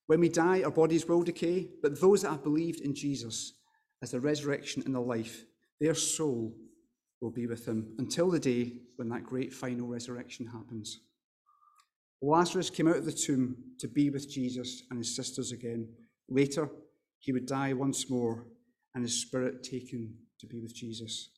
When 0.08 0.20
we 0.20 0.28
die, 0.28 0.64
our 0.64 0.72
bodies 0.72 1.08
will 1.08 1.24
decay, 1.24 1.70
but 1.82 2.02
those 2.02 2.24
that 2.24 2.32
have 2.32 2.44
believed 2.44 2.82
in 2.82 2.96
Jesus 2.96 3.54
as 4.02 4.12
the 4.12 4.20
resurrection 4.20 4.82
and 4.86 4.94
the 4.94 5.00
life, 5.00 5.46
their 5.80 5.96
soul 5.96 6.54
will 7.22 7.32
be 7.32 7.48
with 7.48 7.68
him 7.68 7.96
until 7.98 8.30
the 8.30 8.40
day 8.40 8.74
when 8.96 9.10
that 9.10 9.24
great 9.24 9.54
final 9.54 9.88
resurrection 9.88 10.46
happens. 10.46 11.02
Lazarus 12.22 12.70
came 12.70 12.88
out 12.88 12.98
of 12.98 13.06
the 13.06 13.12
tomb 13.12 13.56
to 13.80 13.88
be 13.88 14.10
with 14.10 14.30
Jesus 14.30 14.84
and 14.90 15.00
his 15.00 15.16
sisters 15.16 15.52
again. 15.52 15.88
Later, 16.28 16.70
he 17.20 17.32
would 17.32 17.46
die 17.46 17.74
once 17.74 18.10
more 18.10 18.46
and 18.94 19.04
his 19.04 19.22
spirit 19.22 19.64
taken 19.64 20.14
to 20.40 20.48
be 20.48 20.60
with 20.60 20.76
Jesus. 20.76 21.32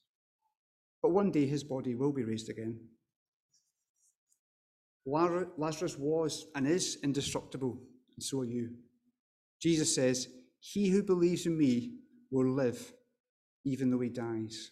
But 1.01 1.11
one 1.11 1.31
day 1.31 1.45
his 1.45 1.63
body 1.63 1.95
will 1.95 2.11
be 2.11 2.23
raised 2.23 2.49
again. 2.49 2.79
Lazarus 5.05 5.97
was 5.97 6.45
and 6.55 6.67
is 6.67 6.99
indestructible, 7.03 7.79
and 8.15 8.23
so 8.23 8.41
are 8.41 8.45
you. 8.45 8.69
Jesus 9.59 9.93
says, 9.93 10.27
He 10.59 10.89
who 10.89 11.01
believes 11.01 11.47
in 11.47 11.57
me 11.57 11.95
will 12.29 12.51
live 12.53 12.93
even 13.63 13.89
though 13.89 13.99
he 13.99 14.09
dies. 14.09 14.71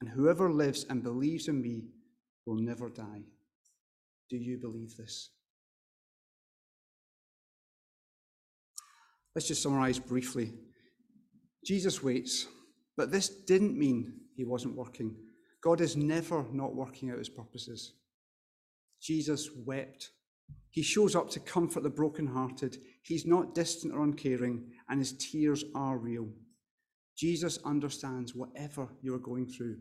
And 0.00 0.10
whoever 0.10 0.50
lives 0.50 0.84
and 0.88 1.02
believes 1.02 1.48
in 1.48 1.62
me 1.62 1.84
will 2.46 2.56
never 2.56 2.88
die. 2.88 3.22
Do 4.30 4.36
you 4.36 4.58
believe 4.58 4.96
this? 4.96 5.30
Let's 9.34 9.48
just 9.48 9.62
summarize 9.62 9.98
briefly. 9.98 10.52
Jesus 11.64 12.02
waits, 12.02 12.46
but 12.96 13.10
this 13.10 13.28
didn't 13.28 13.78
mean 13.78 14.14
he 14.34 14.44
wasn't 14.44 14.76
working. 14.76 15.14
God 15.62 15.80
is 15.80 15.96
never 15.96 16.44
not 16.52 16.74
working 16.74 17.10
out 17.10 17.18
his 17.18 17.28
purposes. 17.28 17.92
Jesus 19.00 19.50
wept. 19.64 20.10
He 20.70 20.82
shows 20.82 21.14
up 21.14 21.30
to 21.30 21.40
comfort 21.40 21.82
the 21.82 21.90
brokenhearted. 21.90 22.78
He's 23.02 23.26
not 23.26 23.54
distant 23.54 23.94
or 23.94 24.02
uncaring, 24.02 24.64
and 24.88 24.98
his 24.98 25.12
tears 25.12 25.64
are 25.74 25.98
real. 25.98 26.28
Jesus 27.16 27.58
understands 27.64 28.34
whatever 28.34 28.88
you 29.02 29.14
are 29.14 29.18
going 29.18 29.46
through. 29.46 29.76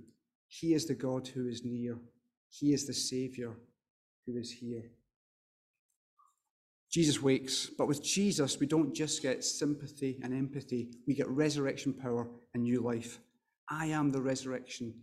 He 0.47 0.73
is 0.73 0.85
the 0.85 0.95
God 0.95 1.27
who 1.27 1.47
is 1.47 1.63
near, 1.63 1.97
He 2.49 2.73
is 2.73 2.85
the 2.85 2.93
Saviour 2.93 3.57
who 4.25 4.37
is 4.37 4.51
here. 4.51 4.91
Jesus 6.91 7.21
wakes, 7.21 7.69
but 7.77 7.87
with 7.87 8.03
Jesus, 8.03 8.59
we 8.59 8.67
don't 8.67 8.93
just 8.93 9.21
get 9.21 9.45
sympathy 9.45 10.19
and 10.23 10.33
empathy, 10.33 10.89
we 11.07 11.13
get 11.13 11.29
resurrection 11.29 11.93
power 11.93 12.27
and 12.53 12.63
new 12.63 12.81
life. 12.81 13.19
I 13.69 13.85
am 13.87 14.11
the 14.11 14.21
resurrection 14.21 14.93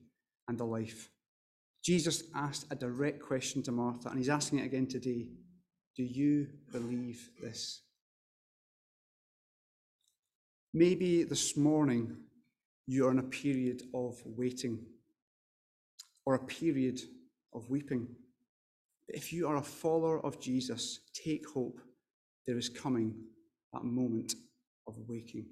and 0.49 0.59
the 0.59 0.65
life. 0.65 1.09
Jesus 1.83 2.25
asked 2.35 2.67
a 2.71 2.77
direct 2.77 3.23
question 3.23 3.63
to 3.63 3.73
Martha, 3.73 4.11
and 4.11 4.19
he's 4.19 4.29
asking 4.29 4.59
it 4.59 4.67
again 4.67 4.87
today 4.87 5.29
Do 5.97 6.03
you 6.03 6.49
believe 6.73 7.31
this? 7.43 7.81
Maybe 10.75 11.25
this 11.25 11.57
morning 11.57 12.15
you're 12.87 13.11
in 13.11 13.19
a 13.19 13.23
period 13.23 13.85
of 13.95 14.21
waiting 14.27 14.85
or 16.27 16.35
a 16.35 16.45
period 16.45 17.01
of 17.55 17.71
weeping. 17.71 18.07
If 19.09 19.33
you 19.33 19.49
are 19.49 19.57
a 19.57 19.63
follower 19.63 20.25
of 20.25 20.39
Jesus, 20.41 21.01
take 21.15 21.49
hope. 21.49 21.81
There 22.47 22.59
is 22.59 22.69
coming 22.69 23.15
that 23.73 23.85
moment 23.85 24.35
of 24.87 24.95
waking. 25.09 25.47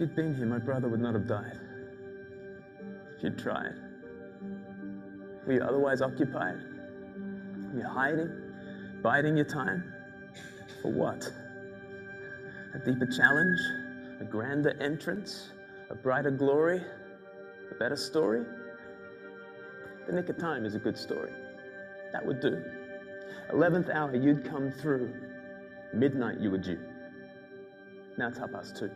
If 0.00 0.08
you'd 0.08 0.16
been 0.16 0.34
here, 0.34 0.46
my 0.46 0.56
brother 0.56 0.88
would 0.88 1.02
not 1.02 1.12
have 1.12 1.26
died. 1.26 1.58
If 3.18 3.22
you'd 3.22 3.38
tried. 3.38 3.74
Were 5.46 5.52
you 5.52 5.62
otherwise 5.62 6.00
occupied? 6.00 6.56
Were 7.74 7.80
you 7.80 7.86
hiding? 7.86 8.30
Biding 9.02 9.36
your 9.36 9.44
time? 9.44 9.92
For 10.80 10.90
what? 10.90 11.30
A 12.72 12.78
deeper 12.78 13.04
challenge? 13.04 13.60
A 14.22 14.24
grander 14.24 14.74
entrance? 14.80 15.50
A 15.90 15.94
brighter 15.94 16.30
glory? 16.30 16.82
A 17.70 17.74
better 17.74 17.96
story? 17.96 18.46
The 20.06 20.14
nick 20.14 20.30
of 20.30 20.38
time 20.38 20.64
is 20.64 20.74
a 20.74 20.78
good 20.78 20.96
story. 20.96 21.32
That 22.14 22.24
would 22.24 22.40
do. 22.40 22.64
11th 23.52 23.94
hour, 23.94 24.16
you'd 24.16 24.46
come 24.48 24.72
through. 24.72 25.12
Midnight, 25.92 26.40
you 26.40 26.50
were 26.50 26.56
due. 26.56 26.80
Now 28.16 28.28
it's 28.28 28.38
half 28.38 28.50
past 28.50 28.78
two. 28.78 28.90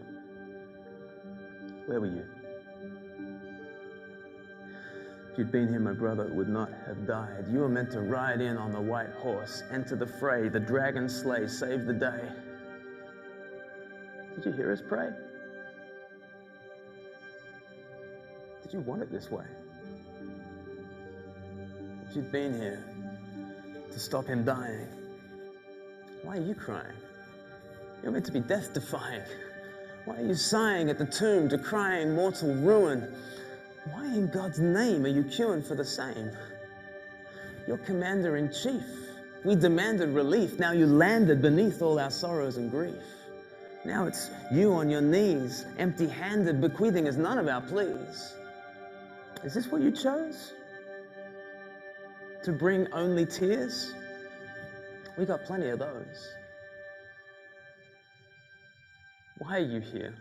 Where 1.86 2.00
were 2.00 2.06
you? 2.06 2.24
If 5.34 5.38
you'd 5.38 5.50
been 5.50 5.68
here, 5.68 5.80
my 5.80 5.92
brother 5.92 6.26
would 6.26 6.48
not 6.48 6.70
have 6.86 7.06
died. 7.06 7.46
You 7.50 7.58
were 7.58 7.68
meant 7.68 7.90
to 7.90 8.00
ride 8.00 8.40
in 8.40 8.56
on 8.56 8.70
the 8.70 8.80
white 8.80 9.10
horse, 9.18 9.64
enter 9.72 9.96
the 9.96 10.06
fray, 10.06 10.48
the 10.48 10.60
dragon 10.60 11.08
slay, 11.08 11.48
save 11.48 11.86
the 11.86 11.92
day. 11.92 12.20
Did 14.36 14.44
you 14.44 14.52
hear 14.52 14.70
us 14.70 14.80
pray? 14.86 15.10
Did 18.62 18.72
you 18.72 18.80
want 18.80 19.02
it 19.02 19.10
this 19.10 19.30
way? 19.30 19.44
If 22.08 22.16
you'd 22.16 22.30
been 22.30 22.54
here 22.54 22.84
to 23.90 23.98
stop 23.98 24.26
him 24.26 24.44
dying, 24.44 24.86
why 26.22 26.38
are 26.38 26.42
you 26.42 26.54
crying? 26.54 26.96
You're 28.02 28.12
meant 28.12 28.24
to 28.26 28.32
be 28.32 28.40
death 28.40 28.72
defying. 28.72 29.22
Why 30.04 30.16
are 30.16 30.26
you 30.26 30.34
sighing 30.34 30.90
at 30.90 30.98
the 30.98 31.06
tomb, 31.06 31.48
decrying 31.48 32.14
mortal 32.14 32.54
ruin? 32.54 33.14
Why 33.92 34.04
in 34.06 34.28
God's 34.28 34.58
name 34.58 35.04
are 35.04 35.08
you 35.08 35.24
queuing 35.24 35.66
for 35.66 35.74
the 35.74 35.84
same? 35.84 36.30
Your 37.66 37.78
commander 37.78 38.36
in 38.36 38.52
chief. 38.52 38.84
We 39.44 39.54
demanded 39.54 40.10
relief. 40.10 40.58
Now 40.58 40.72
you 40.72 40.86
landed 40.86 41.40
beneath 41.40 41.80
all 41.80 41.98
our 41.98 42.10
sorrows 42.10 42.58
and 42.58 42.70
grief. 42.70 43.02
Now 43.84 44.06
it's 44.06 44.30
you 44.50 44.72
on 44.72 44.88
your 44.88 45.02
knees, 45.02 45.66
empty 45.78 46.06
handed, 46.06 46.60
bequeathing 46.60 47.06
us 47.08 47.16
none 47.16 47.38
of 47.38 47.48
our 47.48 47.60
pleas. 47.60 48.34
Is 49.42 49.52
this 49.52 49.66
what 49.66 49.82
you 49.82 49.90
chose? 49.90 50.52
To 52.44 52.52
bring 52.52 52.90
only 52.92 53.26
tears? 53.26 53.92
We 55.16 55.26
got 55.26 55.44
plenty 55.44 55.68
of 55.68 55.78
those. 55.78 56.34
Why 59.44 59.58
are 59.58 59.60
you 59.60 59.80
here? 59.80 60.14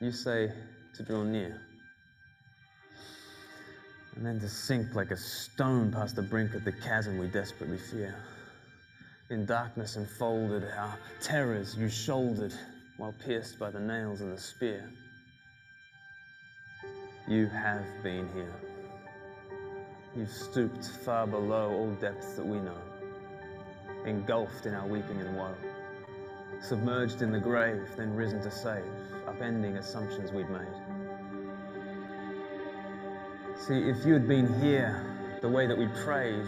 You 0.00 0.12
say 0.12 0.52
to 0.94 1.02
draw 1.02 1.24
near. 1.24 1.60
And 4.14 4.24
then 4.24 4.38
to 4.38 4.48
sink 4.48 4.94
like 4.94 5.10
a 5.10 5.16
stone 5.16 5.90
past 5.90 6.14
the 6.14 6.22
brink 6.22 6.54
of 6.54 6.64
the 6.64 6.70
chasm 6.70 7.18
we 7.18 7.26
desperately 7.26 7.78
fear. 7.78 8.14
In 9.30 9.44
darkness 9.44 9.96
enfolded, 9.96 10.68
our 10.76 10.96
terrors 11.20 11.74
you 11.76 11.88
shouldered 11.88 12.54
while 12.96 13.12
pierced 13.24 13.58
by 13.58 13.72
the 13.72 13.80
nails 13.80 14.20
and 14.20 14.32
the 14.32 14.40
spear. 14.40 14.88
You 17.26 17.46
have 17.46 17.84
been 18.04 18.28
here. 18.34 18.54
You've 20.16 20.30
stooped 20.30 20.86
far 21.04 21.26
below 21.26 21.72
all 21.72 21.90
depths 22.00 22.34
that 22.34 22.46
we 22.46 22.58
know, 22.60 22.78
engulfed 24.06 24.64
in 24.66 24.74
our 24.74 24.86
weeping 24.86 25.20
and 25.20 25.36
woe 25.36 25.56
submerged 26.60 27.22
in 27.22 27.32
the 27.32 27.38
grave, 27.38 27.88
then 27.96 28.14
risen 28.14 28.42
to 28.42 28.50
save, 28.50 28.84
upending 29.26 29.78
assumptions 29.78 30.32
we'd 30.32 30.50
made. 30.50 30.66
See, 33.56 33.88
if 33.88 34.04
you 34.04 34.12
had 34.12 34.28
been 34.28 34.60
here 34.60 35.04
the 35.40 35.48
way 35.48 35.66
that 35.66 35.76
we 35.76 35.88
prayed, 36.04 36.46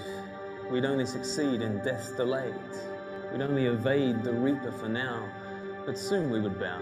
we'd 0.70 0.84
only 0.84 1.06
succeed 1.06 1.60
in 1.60 1.78
death 1.84 2.16
delayed. 2.16 2.54
We'd 3.32 3.42
only 3.42 3.66
evade 3.66 4.22
the 4.22 4.32
reaper 4.32 4.72
for 4.72 4.88
now, 4.88 5.28
but 5.86 5.98
soon 5.98 6.30
we 6.30 6.40
would 6.40 6.58
bow. 6.58 6.80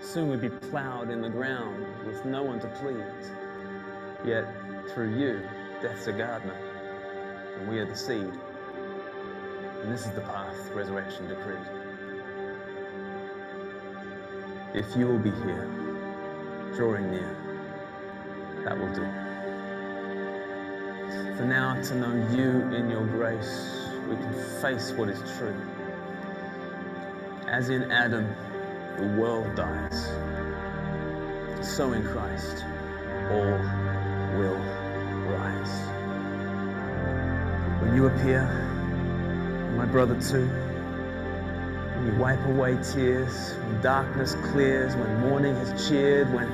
Soon 0.00 0.30
we'd 0.30 0.40
be 0.40 0.50
plowed 0.50 1.10
in 1.10 1.20
the 1.20 1.28
ground 1.28 1.86
with 2.06 2.24
no 2.24 2.42
one 2.42 2.60
to 2.60 2.68
please. 2.80 3.30
Yet, 4.24 4.46
through 4.92 5.18
you, 5.18 5.42
death's 5.80 6.06
a 6.06 6.12
gardener, 6.12 6.56
and 7.58 7.68
we 7.68 7.78
are 7.78 7.86
the 7.86 7.96
seed. 7.96 8.32
And 9.82 9.92
this 9.92 10.06
is 10.06 10.12
the 10.12 10.20
path 10.22 10.70
resurrection 10.72 11.28
decreed. 11.28 11.83
If 14.74 14.96
you 14.96 15.06
will 15.06 15.20
be 15.20 15.30
here, 15.30 15.68
drawing 16.74 17.08
near, 17.12 17.36
that 18.64 18.76
will 18.76 18.92
do. 18.92 19.04
For 21.36 21.44
now, 21.44 21.80
to 21.80 21.94
know 21.94 22.12
you 22.34 22.74
in 22.74 22.90
your 22.90 23.06
grace, 23.06 23.88
we 24.08 24.16
can 24.16 24.34
face 24.60 24.90
what 24.90 25.08
is 25.08 25.20
true. 25.38 25.54
As 27.46 27.68
in 27.68 27.92
Adam, 27.92 28.26
the 28.98 29.06
world 29.16 29.54
dies, 29.54 30.06
so 31.64 31.92
in 31.92 32.02
Christ, 32.08 32.64
all 33.30 33.58
will 34.36 34.58
rise. 35.30 35.72
When 37.80 37.94
you 37.94 38.06
appear, 38.06 38.42
my 39.76 39.86
brother 39.86 40.20
too, 40.20 40.50
you 42.04 42.12
wipe 42.16 42.44
away 42.46 42.76
tears, 42.82 43.54
when 43.54 43.80
darkness 43.80 44.34
clears, 44.52 44.94
when 44.96 45.20
morning 45.20 45.54
has 45.56 45.88
cheered, 45.88 46.32
when 46.32 46.48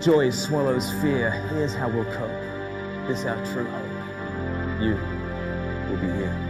joy 0.00 0.30
swallows 0.30 0.90
fear, 1.00 1.30
here's 1.50 1.74
how 1.74 1.88
we'll 1.88 2.04
cope. 2.12 2.30
This 3.06 3.24
our 3.24 3.36
true 3.46 3.64
hope. 3.64 4.82
You 4.82 4.94
will 5.90 6.00
be 6.00 6.12
here. 6.18 6.47